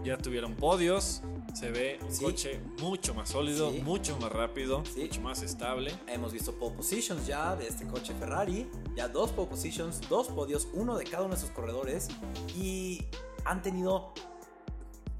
Ya 0.02 0.16
tuvieron 0.16 0.54
podios. 0.56 1.20
Se 1.54 1.70
ve 1.70 1.98
un 2.02 2.10
Sí. 2.12 2.24
coche 2.24 2.60
mucho 2.80 3.12
más 3.12 3.28
sólido, 3.28 3.70
Sí. 3.70 3.80
mucho 3.82 4.16
más 4.18 4.32
rápido, 4.32 4.82
Sí. 4.86 5.02
mucho 5.02 5.20
más 5.20 5.42
estable. 5.42 5.92
Hemos 6.06 6.32
visto 6.32 6.54
pole 6.58 6.76
positions 6.76 7.26
ya 7.26 7.54
de 7.56 7.66
este 7.68 7.86
coche 7.86 8.14
Ferrari. 8.18 8.70
Ya 8.96 9.08
dos 9.08 9.30
pole 9.32 9.48
positions, 9.48 10.00
dos 10.08 10.28
podios, 10.28 10.68
uno 10.72 10.96
de 10.96 11.04
cada 11.04 11.24
uno 11.24 11.34
de 11.34 11.40
sus 11.40 11.50
corredores. 11.50 12.08
Y 12.56 13.04
han 13.44 13.60
tenido... 13.62 14.12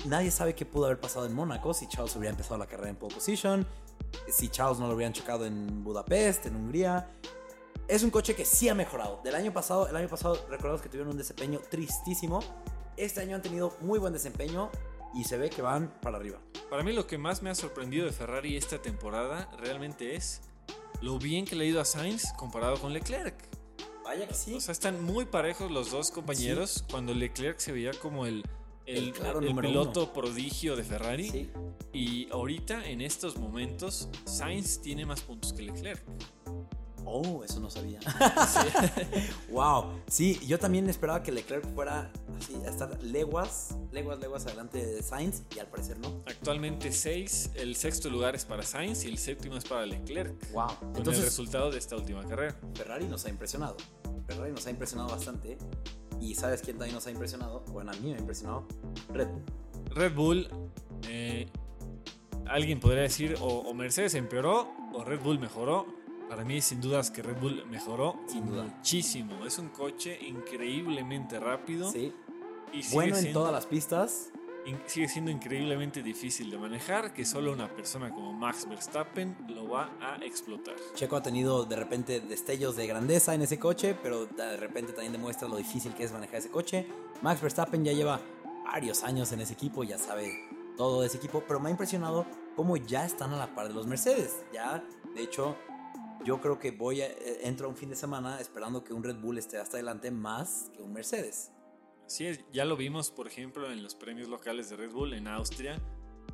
Nadie 0.06 0.30
sabe 0.30 0.54
qué 0.54 0.64
pudo 0.64 0.86
haber 0.86 0.98
pasado 1.00 1.26
en 1.26 1.34
Mónaco 1.34 1.74
si 1.74 1.86
Charles 1.86 2.16
hubiera 2.16 2.30
empezado 2.30 2.56
la 2.56 2.66
carrera 2.66 2.88
en 2.88 2.96
pole 2.96 3.14
position. 3.14 3.66
Si 4.28 4.48
Charles 4.48 4.78
no 4.78 4.88
lo 4.88 4.94
hubieran 4.94 5.12
chocado 5.12 5.44
en 5.44 5.84
Budapest, 5.84 6.46
en 6.46 6.56
Hungría. 6.56 7.10
Es 7.90 8.04
un 8.04 8.10
coche 8.10 8.36
que 8.36 8.44
sí 8.44 8.68
ha 8.68 8.74
mejorado. 8.76 9.20
Del 9.24 9.34
año 9.34 9.52
pasado, 9.52 9.88
el 9.88 9.96
año 9.96 10.08
pasado 10.08 10.46
recordamos 10.48 10.80
que 10.80 10.88
tuvieron 10.88 11.10
un 11.10 11.18
desempeño 11.18 11.58
tristísimo. 11.58 12.38
Este 12.96 13.20
año 13.20 13.34
han 13.34 13.42
tenido 13.42 13.76
muy 13.80 13.98
buen 13.98 14.12
desempeño 14.12 14.70
y 15.12 15.24
se 15.24 15.36
ve 15.36 15.50
que 15.50 15.60
van 15.60 15.92
para 16.00 16.18
arriba. 16.18 16.38
Para 16.70 16.84
mí 16.84 16.92
lo 16.92 17.08
que 17.08 17.18
más 17.18 17.42
me 17.42 17.50
ha 17.50 17.54
sorprendido 17.56 18.06
de 18.06 18.12
Ferrari 18.12 18.56
esta 18.56 18.80
temporada 18.80 19.50
realmente 19.58 20.14
es 20.14 20.40
lo 21.02 21.18
bien 21.18 21.44
que 21.44 21.56
le 21.56 21.64
ha 21.64 21.66
ido 21.66 21.80
a 21.80 21.84
Sainz 21.84 22.32
comparado 22.34 22.78
con 22.78 22.92
Leclerc. 22.92 23.34
Vaya 24.04 24.28
que 24.28 24.34
sí. 24.34 24.54
O 24.54 24.60
sea, 24.60 24.70
están 24.70 25.02
muy 25.02 25.24
parejos 25.24 25.68
los 25.68 25.90
dos 25.90 26.12
compañeros 26.12 26.84
cuando 26.88 27.12
Leclerc 27.12 27.58
se 27.58 27.72
veía 27.72 27.90
como 27.94 28.24
el, 28.24 28.44
el, 28.86 29.08
El 29.08 29.12
claro 29.14 29.40
el 29.40 29.46
número 29.46 29.68
piloto 29.68 30.12
prodigio 30.12 30.76
de 30.76 30.84
Ferrari. 30.84 31.28
sí. 31.28 31.50
Y 31.92 32.30
ahorita, 32.30 32.86
en 32.88 33.00
estos 33.00 33.36
momentos, 33.36 34.08
Sainz 34.24 34.80
tiene 34.80 35.04
más 35.06 35.22
puntos 35.22 35.52
que 35.52 35.62
Leclerc. 35.62 36.04
Oh, 37.12 37.42
eso 37.42 37.58
no 37.58 37.68
sabía. 37.68 37.98
wow. 39.50 40.00
Sí, 40.06 40.38
yo 40.46 40.60
también 40.60 40.88
esperaba 40.88 41.24
que 41.24 41.32
Leclerc 41.32 41.66
fuera 41.74 42.10
así, 42.38 42.54
a 42.64 42.70
estar 42.70 43.02
leguas, 43.02 43.76
leguas, 43.90 44.20
leguas 44.20 44.46
adelante 44.46 44.84
de 44.84 45.02
Sainz 45.02 45.42
y 45.54 45.58
al 45.58 45.66
parecer 45.66 45.98
no. 45.98 46.22
Actualmente 46.26 46.92
6, 46.92 47.50
el 47.56 47.74
sexto 47.74 48.10
lugar 48.10 48.36
es 48.36 48.44
para 48.44 48.62
Sainz 48.62 49.04
y 49.04 49.08
el 49.08 49.18
séptimo 49.18 49.56
es 49.56 49.64
para 49.64 49.86
Leclerc. 49.86 50.52
Wow. 50.52 50.68
Con 50.68 50.90
el 50.90 50.96
Entonces, 50.98 51.24
resultado 51.24 51.72
de 51.72 51.78
esta 51.78 51.96
última 51.96 52.24
carrera. 52.24 52.56
Ferrari 52.74 53.06
nos 53.06 53.24
ha 53.26 53.28
impresionado. 53.28 53.76
Ferrari 54.28 54.52
nos 54.52 54.66
ha 54.66 54.70
impresionado 54.70 55.10
bastante. 55.10 55.58
Y 56.20 56.36
¿sabes 56.36 56.62
quién 56.62 56.78
también 56.78 56.94
nos 56.94 57.06
ha 57.08 57.10
impresionado? 57.10 57.64
Bueno, 57.72 57.90
a 57.90 57.94
mí 57.94 58.10
me 58.10 58.16
ha 58.16 58.20
impresionado. 58.20 58.68
Red 59.12 59.28
Bull. 59.28 59.44
Red 59.96 60.14
Bull, 60.14 60.48
eh, 61.08 61.48
alguien 62.46 62.78
podría 62.78 63.02
decir 63.02 63.36
o, 63.40 63.46
o 63.46 63.74
Mercedes 63.74 64.14
empeoró 64.14 64.68
o 64.92 65.02
Red 65.02 65.20
Bull 65.20 65.40
mejoró. 65.40 65.99
Para 66.30 66.44
mí, 66.44 66.60
sin 66.60 66.80
dudas 66.80 67.10
que 67.10 67.22
Red 67.22 67.40
Bull 67.40 67.66
mejoró 67.66 68.20
Sin 68.28 68.46
duda. 68.46 68.62
muchísimo. 68.62 69.44
Es 69.44 69.58
un 69.58 69.68
coche 69.70 70.16
increíblemente 70.26 71.40
rápido 71.40 71.90
Sí. 71.90 72.12
y 72.72 72.82
Bueno 72.94 73.16
en 73.16 73.20
siendo, 73.22 73.40
todas 73.40 73.52
las 73.52 73.66
pistas. 73.66 74.30
sigue 74.86 75.08
siendo 75.08 75.32
increíblemente 75.32 76.04
difícil 76.04 76.48
de 76.52 76.56
manejar. 76.58 77.12
Que 77.12 77.24
solo 77.24 77.52
una 77.52 77.68
persona 77.68 78.10
como 78.10 78.32
Max 78.32 78.68
Verstappen 78.68 79.36
lo 79.48 79.68
va 79.70 79.90
a 80.00 80.24
explotar. 80.24 80.76
Checo 80.94 81.16
ha 81.16 81.22
tenido 81.22 81.64
de 81.64 81.74
repente 81.74 82.20
destellos 82.20 82.76
de 82.76 82.86
grandeza 82.86 83.34
en 83.34 83.42
ese 83.42 83.58
coche, 83.58 83.96
pero 84.00 84.26
de 84.26 84.56
repente 84.56 84.92
también 84.92 85.12
demuestra 85.12 85.48
lo 85.48 85.56
difícil 85.56 85.94
que 85.94 86.04
es 86.04 86.12
manejar 86.12 86.36
ese 86.36 86.50
coche. 86.50 86.86
Max 87.22 87.40
Verstappen 87.42 87.84
ya 87.84 87.92
lleva 87.92 88.20
varios 88.64 89.02
años 89.02 89.32
en 89.32 89.40
ese 89.40 89.54
equipo, 89.54 89.82
ya 89.82 89.98
sabe 89.98 90.30
todo 90.76 91.00
de 91.00 91.08
ese 91.08 91.16
equipo, 91.16 91.42
pero 91.48 91.58
me 91.58 91.68
ha 91.68 91.72
impresionado 91.72 92.24
cómo 92.54 92.76
ya 92.76 93.04
están 93.04 93.32
a 93.32 93.36
la 93.36 93.52
par 93.52 93.66
de 93.66 93.74
los 93.74 93.88
Mercedes. 93.88 94.44
Ya, 94.52 94.84
de 95.14 95.22
hecho, 95.22 95.56
yo 96.24 96.40
creo 96.40 96.58
que 96.58 96.70
voy 96.70 97.02
a 97.02 97.06
eh, 97.06 97.40
entro 97.42 97.68
un 97.68 97.76
fin 97.76 97.90
de 97.90 97.96
semana 97.96 98.40
esperando 98.40 98.84
que 98.84 98.92
un 98.92 99.02
Red 99.02 99.16
Bull 99.16 99.38
esté 99.38 99.58
hasta 99.58 99.76
adelante 99.76 100.10
más 100.10 100.70
que 100.74 100.82
un 100.82 100.92
Mercedes. 100.92 101.52
Es, 102.18 102.40
ya 102.52 102.64
lo 102.64 102.76
vimos, 102.76 103.10
por 103.10 103.28
ejemplo, 103.28 103.70
en 103.70 103.82
los 103.82 103.94
premios 103.94 104.28
locales 104.28 104.68
de 104.68 104.76
Red 104.76 104.90
Bull 104.90 105.14
en 105.14 105.28
Austria. 105.28 105.80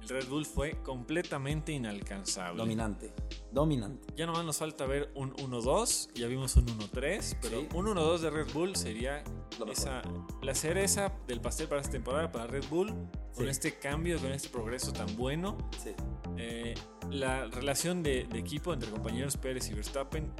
Red 0.08 0.28
Bull 0.28 0.46
fue 0.46 0.80
completamente 0.82 1.72
inalcanzable. 1.72 2.58
Dominante, 2.58 3.12
dominante. 3.52 4.12
Ya 4.16 4.26
nomás 4.26 4.44
nos 4.44 4.58
falta 4.58 4.86
ver 4.86 5.10
un 5.14 5.32
1-2, 5.36 6.10
ya 6.14 6.26
vimos 6.26 6.56
un 6.56 6.66
1-3, 6.66 7.36
pero 7.42 7.60
Sí. 7.60 7.68
un 7.74 7.86
1-2 7.86 8.20
de 8.20 8.30
Red 8.30 8.52
Bull 8.52 8.76
sería 8.76 9.22
esa, 9.70 10.02
la 10.42 10.54
cereza 10.54 11.12
del 11.26 11.40
pastel 11.40 11.68
para 11.68 11.80
esta 11.80 11.92
temporada 11.92 12.30
para 12.30 12.46
Red 12.46 12.64
Bull, 12.70 12.88
con 13.34 13.44
Sí. 13.44 13.50
este 13.50 13.78
cambio, 13.78 14.18
con 14.18 14.32
este 14.32 14.48
progreso 14.48 14.92
tan 14.92 15.14
bueno. 15.16 15.56
Sí. 15.82 15.90
Eh, 16.38 16.74
la 17.10 17.46
relación 17.46 18.02
de, 18.02 18.24
de 18.24 18.38
equipo 18.38 18.72
entre 18.74 18.90
compañeros 18.90 19.36
Pérez 19.36 19.70
y 19.70 19.74
Verstappen 19.74 20.32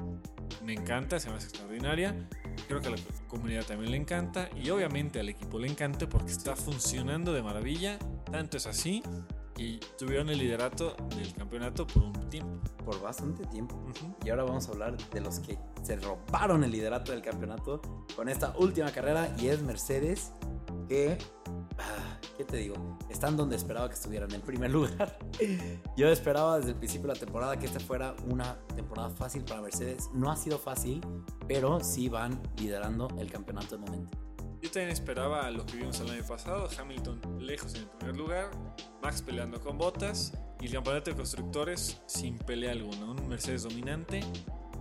me 0.63 0.73
encanta, 0.73 1.19
se 1.19 1.29
me 1.29 1.35
hace 1.37 1.47
extraordinaria. 1.47 2.27
Creo 2.67 2.81
que 2.81 2.87
a 2.87 2.91
la 2.91 2.97
comunidad 3.27 3.65
también 3.65 3.91
le 3.91 3.97
encanta 3.97 4.49
y 4.55 4.69
obviamente 4.69 5.19
al 5.19 5.29
equipo 5.29 5.59
le 5.59 5.67
encanta 5.67 6.07
porque 6.09 6.31
está 6.31 6.55
funcionando 6.55 7.31
de 7.33 7.41
maravilla. 7.41 7.97
Tanto 8.31 8.57
es 8.57 8.65
así 8.67 9.01
y 9.57 9.79
tuvieron 9.97 10.29
el 10.29 10.37
liderato 10.37 10.95
del 11.15 11.33
campeonato 11.33 11.85
por 11.87 12.03
un 12.03 12.29
tiempo. 12.29 12.59
Por 12.85 13.01
bastante 13.01 13.45
tiempo. 13.47 13.75
Y 14.23 14.29
ahora 14.29 14.43
vamos 14.43 14.67
a 14.67 14.71
hablar 14.71 14.97
de 14.97 15.21
los 15.21 15.39
que 15.39 15.57
se 15.81 15.97
robaron 15.97 16.63
el 16.63 16.71
liderato 16.71 17.11
del 17.11 17.21
campeonato 17.21 17.81
con 18.15 18.29
esta 18.29 18.55
última 18.57 18.91
carrera 18.91 19.35
y 19.37 19.47
es 19.47 19.61
Mercedes 19.61 20.31
que, 20.87 21.17
ah, 21.79 22.19
¿qué 22.37 22.45
te 22.45 22.57
digo? 22.57 22.97
Están 23.09 23.35
donde 23.35 23.55
esperaba 23.55 23.89
que 23.89 23.95
estuvieran 23.95 24.31
en 24.33 24.41
primer 24.41 24.71
lugar. 24.77 25.17
Yo 25.97 26.07
esperaba 26.07 26.57
desde 26.57 26.71
el 26.71 26.75
principio 26.77 27.07
de 27.07 27.15
la 27.15 27.19
temporada 27.19 27.57
que 27.57 27.65
esta 27.65 27.79
fuera 27.79 28.15
una 28.29 28.57
temporada 28.75 29.09
fácil 29.09 29.43
para 29.43 29.61
Mercedes. 29.61 30.09
No 30.13 30.31
ha 30.31 30.37
sido 30.37 30.57
fácil, 30.57 31.01
pero 31.47 31.81
sí 31.81 32.07
van 32.09 32.41
liderando 32.57 33.09
el 33.19 33.29
campeonato 33.31 33.77
de 33.77 33.85
momento. 33.85 34.26
Yo 34.67 34.73
también 34.73 34.91
esperaba 34.91 35.49
lo 35.49 35.65
que 35.65 35.77
vimos 35.77 35.97
el 36.01 36.09
año 36.09 36.27
pasado, 36.27 36.69
Hamilton 36.77 37.37
lejos 37.39 37.73
en 37.75 37.83
el 37.83 37.87
primer 37.87 38.17
lugar, 38.17 38.51
Max 39.01 39.21
peleando 39.21 39.61
con 39.61 39.77
Bottas 39.77 40.33
y 40.59 40.65
el 40.65 40.73
campeonato 40.73 41.09
de 41.09 41.15
constructores 41.15 42.01
sin 42.05 42.37
pelea 42.37 42.73
alguna, 42.73 43.11
un 43.11 43.29
Mercedes 43.29 43.63
dominante 43.63 44.19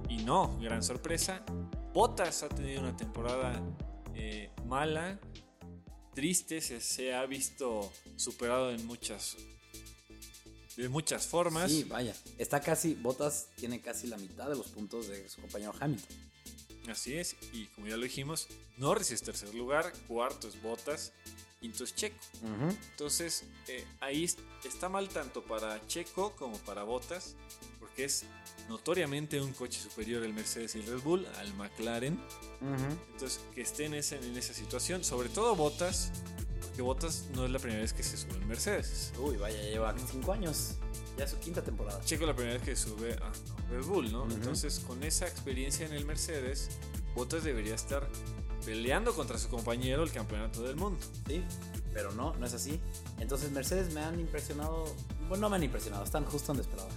y 0.09 0.17
no, 0.25 0.59
gran 0.59 0.83
sorpresa, 0.83 1.45
Bottas 1.95 2.43
ha 2.43 2.49
tenido 2.49 2.81
una 2.81 2.97
temporada 2.97 3.63
eh, 4.17 4.51
mala, 4.65 5.21
triste, 6.17 6.61
se, 6.61 7.15
ha 7.15 7.25
visto 7.27 7.93
superado 8.17 8.73
en 8.73 8.85
muchas 8.89 9.37
muchas 10.91 11.29
formas. 11.29 11.71
Sí, 11.71 11.85
vaya. 11.85 12.15
Está 12.39 12.61
casi, 12.61 12.95
Bottas 12.95 13.51
tiene 13.55 13.81
casi 13.81 14.09
la 14.09 14.17
mitad 14.17 14.49
de 14.49 14.57
los 14.57 14.67
puntos 14.67 15.07
de 15.07 15.29
su 15.29 15.41
compañero 15.41 15.73
Hamilton. 15.79 16.26
Así 16.91 17.15
es, 17.19 17.37
y 17.53 17.67
como 17.67 17.89
ya 17.89 17.97
lo 17.97 18.05
dijimos, 18.05 18.49
Norris 18.77 19.11
es 19.11 19.23
tercer 19.23 19.55
lugar, 19.55 19.93
cuarto 20.07 20.49
es 20.49 20.61
Bottas, 20.63 21.13
quinto 21.61 21.85
es 21.85 21.95
Checo. 21.95 22.17
Entonces, 22.93 23.45
eh, 23.69 23.85
ahí 24.01 24.25
está 24.65 24.89
mal 24.89 25.09
tanto 25.09 25.43
para 25.43 25.85
Checo 25.89 26.33
como 26.37 26.59
para 26.59 26.85
Bottas, 26.85 27.35
porque 27.81 28.05
es 28.05 28.25
notoriamente 28.69 29.41
un 29.41 29.53
coche 29.53 29.81
superior 29.81 30.23
el 30.25 30.33
Mercedes 30.33 30.75
y 30.77 30.81
el 30.81 30.87
Red 30.87 31.01
Bull 31.01 31.27
al 31.39 31.55
McLaren. 31.55 32.21
Entonces, 33.13 33.41
que 33.55 33.63
estén 33.63 33.93
en 33.95 34.01
esa, 34.01 34.17
en 34.17 34.37
esa 34.37 34.55
situación, 34.55 35.03
sobre 35.03 35.29
todo 35.29 35.57
Bottas, 35.57 36.13
porque 36.77 36.83
Bottas 36.83 37.25
no 37.35 37.47
es 37.47 37.51
la 37.51 37.59
primera 37.59 37.81
vez 37.81 37.95
que 37.95 38.03
se 38.03 38.19
sube 38.19 38.35
en 38.35 38.47
Mercedes. 38.47 39.11
Uy, 39.19 39.39
vaya, 39.39 39.59
lleva 39.63 39.95
cinco 40.11 40.33
años. 40.33 40.75
Ya 41.17 41.25
es 41.25 41.31
su 41.31 41.39
quinta 41.39 41.63
temporada. 41.63 42.03
Checo 42.05 42.27
la 42.27 42.35
primera 42.35 42.59
vez 42.59 42.63
que 42.63 42.77
sube 42.77 43.15
a 43.15 43.33
Red 43.71 43.87
Bull, 43.87 44.13
¿no? 44.13 44.25
Entonces, 44.25 44.81
con 44.81 45.03
esa 45.03 45.27
experiencia 45.27 45.87
en 45.87 45.95
el 45.95 46.05
Mercedes, 46.05 46.69
Bottas 47.15 47.45
debería 47.45 47.75
estar 47.75 48.07
peleando 48.67 49.15
contra 49.15 49.39
su 49.39 49.49
compañero 49.49 50.03
el 50.03 50.13
campeonato 50.13 50.65
del 50.65 50.77
mundo. 50.77 51.01
Sí, 51.27 51.43
pero 51.95 52.13
no, 52.13 52.37
no 52.37 52.45
es 52.45 52.53
así. 52.53 52.79
Entonces, 53.21 53.51
Mercedes 53.53 53.95
me 53.95 54.03
han 54.03 54.21
impresionado. 54.21 54.85
Bueno, 55.31 55.43
no 55.43 55.49
me 55.49 55.57
han 55.57 55.63
impresionado, 55.63 56.05
están 56.05 56.27
justo 56.27 56.49
donde 56.49 56.65
esperaba. 56.65 56.91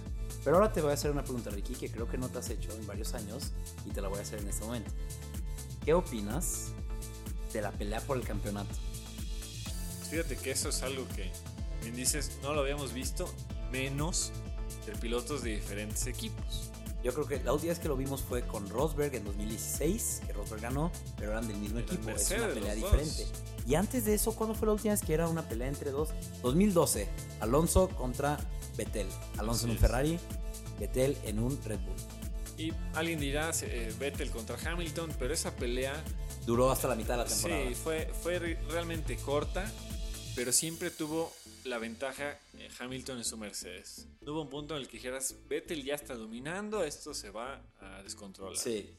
Pero 0.44 0.56
ahora 0.56 0.70
te 0.74 0.82
voy 0.82 0.90
a 0.90 0.94
hacer 0.94 1.10
una 1.10 1.24
pregunta, 1.24 1.48
Ricky, 1.48 1.74
que 1.74 1.90
creo 1.90 2.06
que 2.06 2.18
no 2.18 2.28
te 2.28 2.36
has 2.36 2.50
hecho 2.50 2.70
en 2.76 2.86
varios 2.86 3.14
años 3.14 3.52
y 3.86 3.92
te 3.92 4.02
la 4.02 4.08
voy 4.08 4.18
a 4.18 4.22
hacer 4.22 4.40
en 4.40 4.48
este 4.48 4.62
momento. 4.62 4.90
¿Qué 5.86 5.94
opinas 5.94 6.72
de 7.54 7.62
la 7.62 7.72
pelea 7.72 8.02
por 8.02 8.18
el 8.18 8.24
campeonato? 8.24 8.74
Fíjate 10.10 10.36
que 10.36 10.50
eso 10.50 10.70
es 10.70 10.82
algo 10.82 11.06
que, 11.14 11.30
bien 11.82 11.94
dices, 11.94 12.38
no 12.42 12.52
lo 12.52 12.62
habíamos 12.62 12.92
visto, 12.92 13.32
menos 13.70 14.32
de 14.84 14.92
pilotos 14.92 15.44
de 15.44 15.56
diferentes 15.56 16.06
equipos. 16.08 16.70
Yo 17.04 17.14
creo 17.14 17.26
que 17.26 17.42
la 17.42 17.52
última 17.52 17.70
vez 17.70 17.78
que 17.78 17.88
lo 17.88 17.96
vimos 17.96 18.20
fue 18.22 18.46
con 18.46 18.68
Rosberg 18.68 19.14
en 19.14 19.24
2016, 19.24 20.22
que 20.26 20.32
Rosberg 20.32 20.62
ganó, 20.62 20.90
pero 21.16 21.30
eran 21.30 21.46
del 21.46 21.56
mismo 21.56 21.78
equipo. 21.78 22.10
es 22.10 22.30
una 22.32 22.48
pelea 22.48 22.74
diferente. 22.74 23.26
Y 23.66 23.74
antes 23.76 24.04
de 24.04 24.14
eso, 24.14 24.34
¿cuándo 24.34 24.54
fue 24.54 24.66
la 24.66 24.72
última 24.72 24.92
vez 24.92 25.02
que 25.02 25.14
era 25.14 25.28
una 25.28 25.48
pelea 25.48 25.68
entre 25.68 25.92
dos? 25.92 26.10
2012, 26.42 27.08
Alonso 27.40 27.88
contra 27.90 28.36
Vettel. 28.76 29.06
Alonso 29.38 29.66
en 29.66 29.72
un 29.72 29.78
Ferrari, 29.78 30.18
Vettel 30.78 31.16
en 31.24 31.38
un 31.38 31.58
Red 31.64 31.78
Bull. 31.78 31.96
Y 32.58 32.74
alguien 32.94 33.20
dirá 33.20 33.50
eh, 33.62 33.94
Vettel 33.98 34.30
contra 34.30 34.56
Hamilton, 34.62 35.14
pero 35.18 35.32
esa 35.32 35.54
pelea 35.56 35.94
duró 36.44 36.70
hasta 36.70 36.88
la 36.88 36.96
mitad 36.96 37.14
de 37.14 37.18
la 37.18 37.24
temporada. 37.24 37.68
Sí, 37.68 37.74
fue, 37.74 38.10
fue 38.22 38.38
realmente 38.68 39.16
corta, 39.16 39.70
pero 40.34 40.52
siempre 40.52 40.90
tuvo 40.90 41.32
la 41.64 41.78
ventaja 41.78 42.38
eh, 42.58 42.68
Hamilton 42.78 43.18
en 43.18 43.24
su 43.24 43.36
Mercedes. 43.36 44.06
Hubo 44.22 44.42
un 44.42 44.50
punto 44.50 44.76
en 44.76 44.82
el 44.82 44.88
que 44.88 44.98
dijeras, 44.98 45.36
Vettel 45.48 45.84
ya 45.84 45.94
está 45.94 46.14
dominando, 46.14 46.84
esto 46.84 47.14
se 47.14 47.30
va 47.30 47.62
a 47.80 48.02
descontrolar. 48.02 48.56
Sí. 48.56 48.94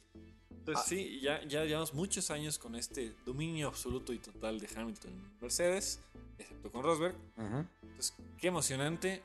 Entonces 0.50 0.84
ah. 0.86 0.88
sí, 0.88 1.20
ya, 1.22 1.44
ya 1.46 1.66
llevamos 1.66 1.94
muchos 1.94 2.30
años 2.30 2.60
con 2.60 2.76
este 2.76 3.16
dominio 3.26 3.68
absoluto 3.68 4.14
y 4.14 4.20
total 4.20 4.60
de 4.60 4.70
Hamilton 4.76 5.12
en 5.12 5.40
Mercedes, 5.42 6.00
excepto 6.38 6.72
con 6.72 6.84
Rosberg. 6.84 7.16
Entonces, 7.38 8.14
qué 8.38 8.48
emocionante, 8.48 9.24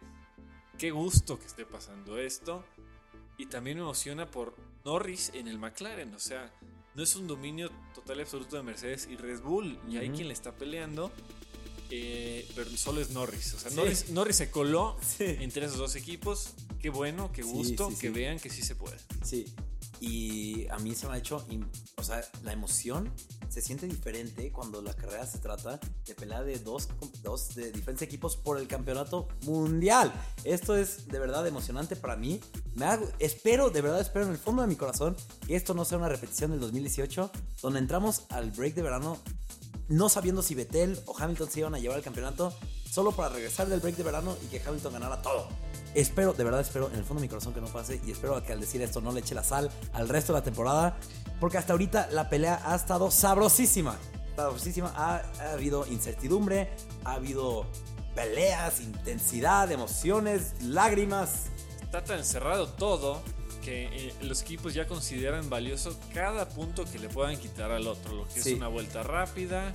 qué 0.78 0.90
gusto 0.90 1.38
que 1.38 1.46
esté 1.46 1.66
pasando 1.66 2.18
esto. 2.18 2.64
Y 3.38 3.46
también 3.46 3.76
me 3.76 3.82
emociona 3.82 4.30
por 4.30 4.56
Norris 4.84 5.30
en 5.34 5.46
el 5.46 5.58
McLaren, 5.58 6.14
o 6.14 6.18
sea, 6.18 6.50
no 6.94 7.02
es 7.02 7.14
un 7.16 7.26
dominio 7.26 7.70
total 7.94 8.16
y 8.18 8.20
absoluto 8.22 8.56
de 8.56 8.62
Mercedes 8.62 9.06
y 9.10 9.16
Red 9.16 9.42
Bull, 9.42 9.78
y 9.90 9.98
hay 9.98 10.08
quien 10.08 10.28
le 10.28 10.32
está 10.32 10.52
peleando. 10.52 11.12
Eh, 11.90 12.48
pero 12.54 12.70
solo 12.76 13.00
es 13.00 13.10
Norris. 13.10 13.54
O 13.54 13.58
sea, 13.58 13.70
Norris, 13.72 14.36
se 14.36 14.50
coló 14.50 14.96
entre 15.18 15.66
esos 15.66 15.78
dos 15.78 15.96
equipos. 15.96 16.50
Qué 16.80 16.90
bueno, 16.90 17.32
qué 17.32 17.42
gusto, 17.42 17.90
que 17.98 18.10
vean 18.10 18.38
que 18.38 18.50
sí 18.50 18.62
se 18.62 18.74
puede. 18.74 18.96
Sí. 19.24 19.46
Y 20.00 20.68
a 20.68 20.78
mí 20.78 20.94
se 20.94 21.06
me 21.06 21.14
ha 21.14 21.18
hecho, 21.18 21.44
o 21.96 22.02
sea, 22.02 22.22
la 22.42 22.52
emoción 22.52 23.10
se 23.48 23.62
siente 23.62 23.86
diferente 23.86 24.52
cuando 24.52 24.82
la 24.82 24.92
carrera 24.92 25.24
se 25.26 25.38
trata 25.38 25.80
de 26.04 26.14
pelea 26.14 26.42
de 26.42 26.58
dos, 26.58 26.88
dos 27.22 27.54
de 27.54 27.72
diferentes 27.72 28.02
equipos 28.02 28.36
por 28.36 28.58
el 28.58 28.68
campeonato 28.68 29.28
mundial. 29.44 30.12
Esto 30.44 30.76
es 30.76 31.06
de 31.08 31.18
verdad 31.18 31.46
emocionante 31.46 31.96
para 31.96 32.16
mí. 32.16 32.40
Me 32.74 32.84
hago, 32.84 33.08
espero, 33.18 33.70
de 33.70 33.80
verdad 33.80 34.00
espero 34.00 34.26
en 34.26 34.32
el 34.32 34.38
fondo 34.38 34.60
de 34.62 34.68
mi 34.68 34.76
corazón 34.76 35.16
que 35.46 35.56
esto 35.56 35.72
no 35.72 35.86
sea 35.86 35.96
una 35.96 36.10
repetición 36.10 36.50
del 36.50 36.60
2018, 36.60 37.30
donde 37.62 37.78
entramos 37.78 38.24
al 38.28 38.50
break 38.50 38.74
de 38.74 38.82
verano 38.82 39.18
no 39.88 40.08
sabiendo 40.08 40.42
si 40.42 40.54
Vettel 40.54 41.00
o 41.06 41.16
Hamilton 41.16 41.50
se 41.50 41.60
iban 41.60 41.74
a 41.74 41.78
llevar 41.78 41.98
el 41.98 42.04
campeonato, 42.04 42.52
solo 42.90 43.12
para 43.12 43.30
regresar 43.30 43.68
del 43.68 43.80
break 43.80 43.96
de 43.96 44.02
verano 44.02 44.36
y 44.44 44.46
que 44.46 44.62
Hamilton 44.66 44.94
ganara 44.94 45.22
todo. 45.22 45.48
Espero, 45.94 46.32
de 46.32 46.44
verdad 46.44 46.60
espero, 46.60 46.88
en 46.90 46.96
el 46.96 47.04
fondo 47.04 47.20
de 47.20 47.26
mi 47.26 47.28
corazón 47.28 47.54
que 47.54 47.60
no 47.60 47.68
pase 47.68 48.00
y 48.04 48.10
espero 48.10 48.42
que 48.42 48.52
al 48.52 48.60
decir 48.60 48.82
esto 48.82 49.00
no 49.00 49.12
le 49.12 49.20
eche 49.20 49.34
la 49.34 49.44
sal 49.44 49.70
al 49.92 50.08
resto 50.08 50.32
de 50.32 50.40
la 50.40 50.44
temporada, 50.44 50.96
porque 51.40 51.58
hasta 51.58 51.72
ahorita 51.72 52.08
la 52.10 52.28
pelea 52.28 52.60
ha 52.64 52.74
estado 52.74 53.10
sabrosísima. 53.10 53.96
Sabrosísima, 54.36 54.92
ha, 54.94 55.22
ha 55.40 55.52
habido 55.52 55.86
incertidumbre, 55.86 56.70
ha 57.04 57.14
habido 57.14 57.66
peleas, 58.14 58.80
intensidad, 58.80 59.70
emociones, 59.72 60.54
lágrimas. 60.60 61.46
Está 61.80 62.04
tan 62.04 62.24
cerrado 62.24 62.68
todo 62.68 63.22
que 63.66 63.86
eh, 63.86 64.14
los 64.22 64.42
equipos 64.42 64.74
ya 64.74 64.86
consideran 64.86 65.50
valioso 65.50 65.98
cada 66.14 66.48
punto 66.48 66.84
que 66.84 67.00
le 67.00 67.08
puedan 67.08 67.36
quitar 67.36 67.72
al 67.72 67.88
otro, 67.88 68.14
lo 68.14 68.28
que 68.28 68.38
es 68.38 68.46
una 68.46 68.68
vuelta 68.68 69.02
rápida, 69.02 69.72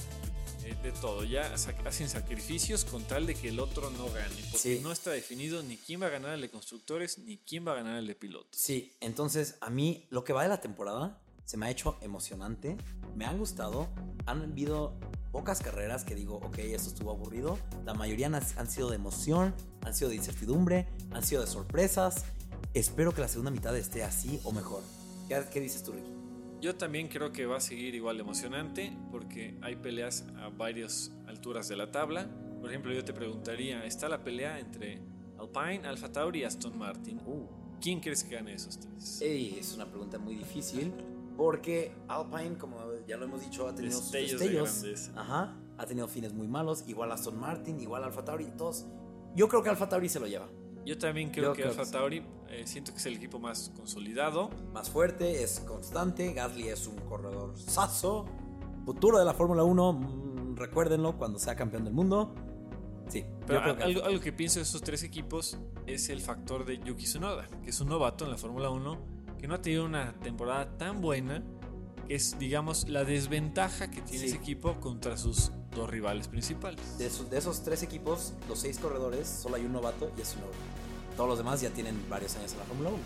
eh, 0.64 0.78
de 0.82 0.94
todo. 0.94 1.26
Ya 1.26 1.54
hacen 1.54 2.08
sacrificios 2.08 2.86
con 2.86 3.04
tal 3.04 3.26
de 3.26 3.36
que 3.36 3.50
el 3.50 3.60
otro 3.60 3.90
no 3.90 4.06
gane, 4.06 4.34
porque 4.50 4.80
no 4.82 4.94
está 4.94 5.12
definido 5.12 5.62
ni 5.62 5.76
quién 5.76 6.02
va 6.02 6.06
a 6.06 6.10
ganar 6.10 6.34
el 6.36 6.40
de 6.40 6.50
constructores 6.50 7.20
ni 7.20 7.38
quién 7.40 7.68
va 7.68 7.74
a 7.74 7.76
ganar 7.76 7.98
el 7.98 8.08
de 8.08 8.16
pilotos. 8.16 8.50
Sí, 8.56 8.94
entonces 9.02 9.58
a 9.60 9.70
mí 9.70 10.08
lo 10.10 10.24
que 10.24 10.32
va 10.32 10.44
de 10.44 10.50
la 10.50 10.62
temporada 10.62 11.22
se 11.44 11.58
me 11.58 11.66
ha 11.66 11.70
hecho 11.70 11.98
emocionante, 12.00 12.78
me 13.18 13.26
han 13.26 13.38
gustado, 13.38 13.90
han 14.26 14.42
habido 14.44 14.98
pocas 15.34 15.60
carreras 15.60 16.06
que 16.06 16.16
digo, 16.16 16.36
ok, 16.36 16.60
esto 16.60 16.88
estuvo 16.88 17.12
aburrido, 17.12 17.60
la 17.84 17.94
mayoría 17.94 18.28
han, 18.28 18.36
han 18.36 18.70
sido 18.70 18.90
de 18.90 18.96
emoción, 18.96 19.54
han 19.82 19.94
sido 19.94 20.12
de 20.12 20.16
incertidumbre, 20.16 20.88
han 21.12 21.26
sido 21.26 21.42
de 21.42 21.48
sorpresas 21.48 22.24
Espero 22.74 23.14
que 23.14 23.22
la 23.22 23.28
segunda 23.28 23.52
mitad 23.52 23.76
esté 23.78 24.04
así 24.04 24.40
o 24.44 24.52
mejor. 24.52 24.84
¿Qué, 25.28 25.60
dices 25.60 25.84
tú, 25.84 25.94
Ricky? 25.94 26.12
Yo 26.62 26.76
también 26.76 27.08
creo 27.08 27.32
que 27.32 27.46
va 27.46 27.58
a 27.58 27.62
seguir 27.62 27.96
igual 27.96 28.20
emocionante 28.20 28.96
porque 29.12 29.58
hay 29.62 29.76
peleas 29.78 30.26
a 30.38 30.50
varias 30.50 31.12
alturas 31.28 31.68
de 31.68 31.76
la 31.78 31.92
tabla. 31.92 32.30
Por 32.60 32.70
ejemplo, 32.70 32.94
yo 32.94 33.04
te 33.04 33.14
preguntaría, 33.14 33.86
¿está 33.86 34.10
la 34.10 34.24
pelea 34.24 34.60
entre 34.60 35.02
Alpine, 35.40 35.88
Alfa 35.88 36.12
Tauri 36.12 36.42
y 36.42 36.44
Aston 36.44 36.78
Martin? 36.78 37.20
Uh. 37.26 37.48
¿Quién 37.82 38.00
crees 38.00 38.24
que 38.24 38.36
gane 38.36 38.54
esos 38.54 38.80
tres? 38.80 39.22
es 39.22 39.74
una 39.74 39.88
pregunta 39.88 40.20
muy 40.20 40.36
difícil 40.36 40.94
porque 41.36 41.92
Alpine, 42.08 42.58
como 42.58 42.78
ya 43.08 43.18
lo 43.18 43.26
hemos 43.26 43.42
dicho, 43.42 43.68
ha 43.68 43.74
tenido 43.74 44.00
destellos, 44.00 44.40
destellos 44.82 45.12
Ajá, 45.16 45.58
ha 45.78 45.86
tenido 45.88 46.08
fines 46.08 46.34
muy 46.34 46.48
malos, 46.48 46.84
igual 46.88 47.12
Aston 47.12 47.40
Martin, 47.40 47.80
igual 47.80 48.04
Alfa 48.04 48.24
Tauri, 48.24 48.46
todos. 48.58 48.86
Yo 49.36 49.48
creo 49.48 49.64
que 49.64 49.70
Alfa 49.70 49.90
Tauri 49.90 50.10
se 50.10 50.20
lo 50.20 50.28
lleva. 50.28 50.48
Yo 50.86 50.98
también 50.98 51.32
creo 51.32 51.54
que 51.54 51.64
Alfa 51.64 51.90
Tauri 51.90 52.24
eh, 52.52 52.68
siento 52.68 52.92
que 52.92 52.98
es 52.98 53.06
el 53.06 53.16
equipo 53.16 53.40
más 53.40 53.72
consolidado. 53.76 54.50
Más 54.74 54.90
fuerte, 54.90 55.44
es 55.44 55.60
constante. 55.62 56.34
Gasly 56.34 56.70
es 56.70 56.88
un 56.88 56.98
corredor 56.98 57.58
saso. 57.58 58.26
Futuro 58.86 59.20
de 59.20 59.26
la 59.26 59.34
Fórmula 59.34 59.64
1, 59.64 59.94
mm, 59.94 60.56
recuérdenlo 60.56 61.18
cuando 61.18 61.40
sea 61.40 61.56
campeón 61.56 61.86
del 61.86 61.94
mundo. 61.94 62.36
Sí. 63.08 63.26
Pero 63.46 63.62
algo, 63.62 64.04
algo, 64.04 64.20
que 64.20 64.32
pienso 64.32 64.60
de 64.60 64.64
esos 64.64 64.82
tres 64.82 65.04
equipos 65.04 65.58
es 65.86 66.10
el 66.10 66.22
factor 66.22 66.66
de 66.66 66.80
Yuki 66.80 67.04
Tsunoda, 67.04 67.48
que 67.64 67.70
es 67.70 67.82
un 67.82 67.90
novato 67.90 68.26
en 68.26 68.32
la 68.32 68.38
Fórmula 68.38 68.70
1, 68.70 68.98
que 69.38 69.48
no 69.48 69.56
ha 69.56 69.62
tenido 69.62 69.86
una 69.86 70.14
temporada 70.20 70.78
tan 70.78 71.02
buena, 71.02 71.44
que 72.08 72.16
es, 72.16 72.38
digamos, 72.40 72.88
la 72.88 73.04
desventaja 73.04 73.90
que 73.90 74.02
tiene 74.02 74.26
ese 74.26 74.36
equipo 74.36 74.80
contra 74.80 75.18
sus 75.18 75.52
dos 75.76 75.90
rivales 75.90 76.28
principales. 76.28 76.98
De 76.98 77.08
esos, 77.08 77.30
de 77.30 77.38
esos, 77.38 77.64
tres 77.64 77.84
equipos, 77.84 78.34
los 78.48 78.60
seis 78.60 78.78
corredores, 78.78 79.28
solo 79.28 79.56
hay 79.56 79.66
un 79.66 79.74
novato 79.74 80.12
y 80.18 80.22
es 80.22 80.36
un 80.36 80.42
novato. 80.42 80.81
Todos 81.16 81.30
los 81.30 81.38
demás 81.38 81.62
ya 81.62 81.70
tienen 81.70 82.04
varios 82.10 82.36
años 82.36 82.52
en 82.54 82.60
la 82.60 82.66
Fórmula 82.66 82.90
1. 82.90 83.00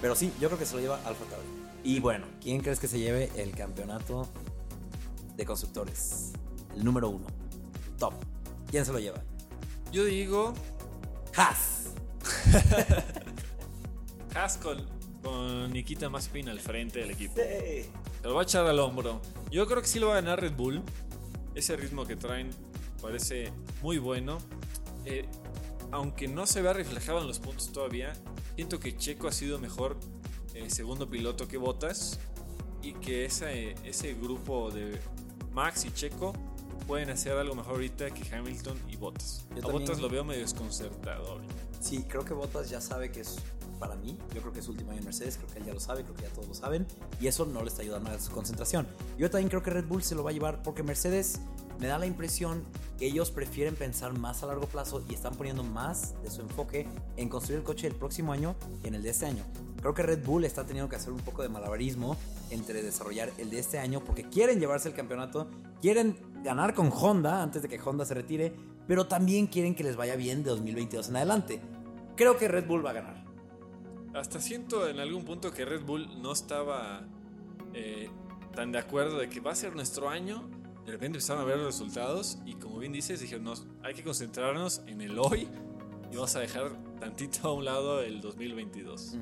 Pero 0.00 0.14
sí, 0.14 0.32
yo 0.40 0.48
creo 0.48 0.58
que 0.58 0.66
se 0.66 0.74
lo 0.74 0.80
lleva 0.80 0.96
Alfa 1.04 1.24
Tauri. 1.24 1.46
Y 1.84 2.00
bueno, 2.00 2.26
¿quién 2.40 2.60
crees 2.60 2.78
que 2.78 2.88
se 2.88 2.98
lleve 2.98 3.30
el 3.36 3.52
campeonato 3.52 4.28
de 5.36 5.44
constructores? 5.44 6.32
El 6.76 6.84
número 6.84 7.08
uno. 7.08 7.26
Top. 7.98 8.14
¿Quién 8.70 8.84
se 8.84 8.92
lo 8.92 8.98
lleva? 8.98 9.22
Yo 9.92 10.04
digo. 10.04 10.54
Haas. 11.36 11.90
Haas 14.34 14.56
con, 14.58 14.86
con 15.22 15.72
Nikita 15.72 16.08
Mazepin 16.08 16.48
al 16.48 16.60
frente 16.60 17.00
del 17.00 17.10
equipo. 17.10 17.34
Se 17.36 17.88
lo 18.22 18.34
va 18.34 18.42
a 18.42 18.44
echar 18.44 18.66
al 18.66 18.78
hombro. 18.78 19.20
Yo 19.50 19.66
creo 19.66 19.82
que 19.82 19.88
sí 19.88 19.98
lo 19.98 20.08
va 20.08 20.14
a 20.14 20.16
ganar 20.20 20.40
Red 20.40 20.54
Bull. 20.54 20.82
Ese 21.54 21.76
ritmo 21.76 22.06
que 22.06 22.16
traen 22.16 22.50
parece 23.00 23.52
muy 23.82 23.98
bueno. 23.98 24.38
Eh, 25.04 25.26
aunque 25.92 26.26
no 26.26 26.46
se 26.46 26.60
vea 26.62 26.72
reflejado 26.72 27.20
en 27.20 27.28
los 27.28 27.38
puntos 27.38 27.70
todavía, 27.70 28.14
siento 28.56 28.80
que 28.80 28.96
Checo 28.96 29.28
ha 29.28 29.32
sido 29.32 29.58
mejor 29.58 29.96
eh, 30.54 30.68
segundo 30.70 31.08
piloto 31.08 31.46
que 31.46 31.58
Bottas 31.58 32.18
y 32.82 32.94
que 32.94 33.26
ese, 33.26 33.74
ese 33.84 34.14
grupo 34.14 34.70
de 34.70 34.98
Max 35.52 35.84
y 35.84 35.92
Checo 35.92 36.32
pueden 36.86 37.10
hacer 37.10 37.36
algo 37.36 37.54
mejor 37.54 37.74
ahorita 37.74 38.10
que 38.10 38.34
Hamilton 38.34 38.76
y 38.88 38.96
Bottas. 38.96 39.46
a 39.62 39.68
Bottas 39.68 40.00
lo 40.00 40.08
veo 40.08 40.24
medio 40.24 40.40
desconcertado. 40.40 41.40
Sí, 41.80 42.04
creo 42.08 42.24
que 42.24 42.34
Bottas 42.34 42.70
ya 42.70 42.80
sabe 42.80 43.12
que 43.12 43.20
es 43.20 43.36
para 43.82 43.96
mí. 43.96 44.16
Yo 44.32 44.40
creo 44.40 44.52
que 44.52 44.60
es 44.60 44.68
último 44.68 44.92
año 44.92 45.00
en 45.00 45.06
Mercedes, 45.06 45.36
creo 45.36 45.50
que 45.50 45.58
él 45.58 45.64
ya 45.64 45.74
lo 45.74 45.80
sabe, 45.80 46.04
creo 46.04 46.14
que 46.14 46.22
ya 46.22 46.28
todos 46.28 46.46
lo 46.46 46.54
saben. 46.54 46.86
Y 47.20 47.26
eso 47.26 47.46
no 47.46 47.62
le 47.62 47.68
está 47.68 47.82
ayudando 47.82 48.10
a 48.10 48.20
su 48.20 48.30
concentración. 48.30 48.86
Yo 49.18 49.28
también 49.28 49.48
creo 49.48 49.64
que 49.64 49.70
Red 49.70 49.86
Bull 49.86 50.04
se 50.04 50.14
lo 50.14 50.22
va 50.22 50.30
a 50.30 50.32
llevar 50.32 50.62
porque 50.62 50.84
Mercedes 50.84 51.40
me 51.80 51.88
da 51.88 51.98
la 51.98 52.06
impresión 52.06 52.62
que 52.96 53.06
ellos 53.06 53.32
prefieren 53.32 53.74
pensar 53.74 54.16
más 54.16 54.44
a 54.44 54.46
largo 54.46 54.66
plazo 54.66 55.04
y 55.08 55.14
están 55.14 55.34
poniendo 55.34 55.64
más 55.64 56.14
de 56.22 56.30
su 56.30 56.42
enfoque 56.42 56.86
en 57.16 57.28
construir 57.28 57.58
el 57.58 57.64
coche 57.64 57.88
del 57.88 57.98
próximo 57.98 58.32
año 58.32 58.54
y 58.84 58.86
en 58.86 58.94
el 58.94 59.02
de 59.02 59.10
este 59.10 59.26
año. 59.26 59.42
Creo 59.80 59.94
que 59.94 60.04
Red 60.04 60.24
Bull 60.24 60.44
está 60.44 60.64
teniendo 60.64 60.88
que 60.88 60.94
hacer 60.94 61.12
un 61.12 61.18
poco 61.18 61.42
de 61.42 61.48
malabarismo 61.48 62.16
entre 62.50 62.84
desarrollar 62.84 63.32
el 63.38 63.50
de 63.50 63.58
este 63.58 63.80
año 63.80 63.98
porque 64.04 64.28
quieren 64.28 64.60
llevarse 64.60 64.88
el 64.88 64.94
campeonato, 64.94 65.48
quieren 65.80 66.16
ganar 66.44 66.72
con 66.74 66.92
Honda 66.92 67.42
antes 67.42 67.62
de 67.62 67.68
que 67.68 67.80
Honda 67.84 68.04
se 68.04 68.14
retire, 68.14 68.54
pero 68.86 69.08
también 69.08 69.48
quieren 69.48 69.74
que 69.74 69.82
les 69.82 69.96
vaya 69.96 70.14
bien 70.14 70.44
de 70.44 70.50
2022 70.50 71.08
en 71.08 71.16
adelante. 71.16 71.60
Creo 72.14 72.36
que 72.36 72.46
Red 72.46 72.68
Bull 72.68 72.86
va 72.86 72.90
a 72.90 72.94
ganar. 72.94 73.21
Hasta 74.14 74.40
siento 74.40 74.88
en 74.88 75.00
algún 75.00 75.24
punto 75.24 75.50
que 75.52 75.64
Red 75.64 75.84
Bull 75.84 76.20
no 76.22 76.32
estaba 76.32 77.02
eh, 77.74 78.10
tan 78.54 78.72
de 78.72 78.78
acuerdo 78.78 79.18
de 79.18 79.28
que 79.28 79.40
va 79.40 79.52
a 79.52 79.54
ser 79.54 79.74
nuestro 79.74 80.08
año. 80.08 80.48
De 80.84 80.92
repente 80.92 81.18
empezaron 81.18 81.42
a 81.42 81.44
ver 81.46 81.56
los 81.58 81.66
resultados 81.66 82.38
y 82.44 82.54
como 82.54 82.78
bien 82.78 82.92
dices, 82.92 83.20
dijeron, 83.20 83.44
no, 83.44 83.54
hay 83.82 83.94
que 83.94 84.02
concentrarnos 84.02 84.82
en 84.86 85.00
el 85.00 85.18
hoy 85.18 85.48
y 86.10 86.16
vamos 86.16 86.34
a 86.36 86.40
dejar 86.40 86.72
tantito 87.00 87.48
a 87.48 87.52
un 87.54 87.64
lado 87.64 88.02
el 88.02 88.20
2022. 88.20 89.16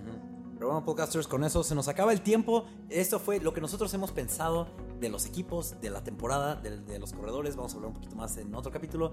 Pero 0.55 0.67
bueno, 0.67 0.85
podcasters, 0.85 1.27
con 1.29 1.45
eso 1.45 1.63
se 1.63 1.75
nos 1.75 1.89
acaba 1.89 2.13
el 2.13 2.21
tiempo. 2.23 2.67
Esto 2.89 3.19
fue 3.19 3.41
lo 3.41 3.53
que 3.55 3.61
nosotros 3.61 3.93
hemos 3.95 4.11
pensado 4.11 4.69
de 4.99 5.09
los 5.09 5.25
equipos, 5.25 5.81
de 5.81 5.89
la 5.91 6.03
temporada, 6.03 6.57
de, 6.57 6.79
de 6.81 6.99
los 6.99 7.13
corredores. 7.13 7.57
Vamos 7.57 7.73
a 7.73 7.77
hablar 7.77 7.89
un 7.89 7.95
poquito 7.95 8.17
más 8.17 8.37
en 8.37 8.55
otro 8.55 8.71
capítulo. 8.73 9.13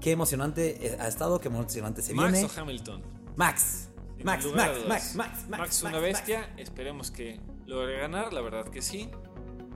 Qué 0.00 0.12
emocionante 0.12 0.86
eh, 0.86 0.96
ha 0.98 1.06
estado, 1.08 1.40
qué 1.40 1.48
emocionante 1.48 2.02
se 2.02 2.14
Max 2.14 2.32
viene. 2.32 2.48
o 2.48 2.60
Hamilton. 2.60 3.02
Max. 3.36 3.87
Max, 4.24 4.44
Max. 4.46 4.54
Max, 4.54 4.86
Max, 4.88 5.14
Max, 5.14 5.48
Max, 5.48 5.82
una 5.82 5.92
Max, 5.92 6.02
bestia. 6.02 6.50
Esperemos 6.56 7.10
que 7.10 7.40
logre 7.66 7.98
ganar, 8.00 8.32
la 8.32 8.40
verdad 8.40 8.68
que 8.68 8.82
sí. 8.82 9.10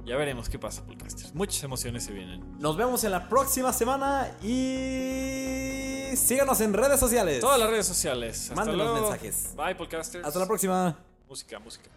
Ya 0.04 0.16
veremos 0.16 0.48
qué 0.48 0.58
pasa, 0.58 0.84
podcasters. 0.84 1.32
Muchas 1.34 1.62
emociones 1.62 2.04
se 2.04 2.12
vienen. 2.12 2.58
Nos 2.58 2.76
vemos 2.76 3.04
en 3.04 3.12
la 3.12 3.28
próxima 3.28 3.72
semana 3.72 4.36
y 4.42 6.16
síganos 6.16 6.60
en 6.60 6.72
redes 6.72 6.98
sociales. 6.98 7.40
Todas 7.40 7.60
las 7.60 7.70
redes 7.70 7.86
sociales. 7.86 8.40
Hasta 8.50 8.54
Mándenos 8.56 8.86
luego. 8.86 9.08
mensajes. 9.08 9.54
Bye, 9.56 9.76
podcasters. 9.76 10.26
Hasta 10.26 10.40
la 10.40 10.46
próxima. 10.46 10.98
Música, 11.28 11.58
música. 11.60 11.88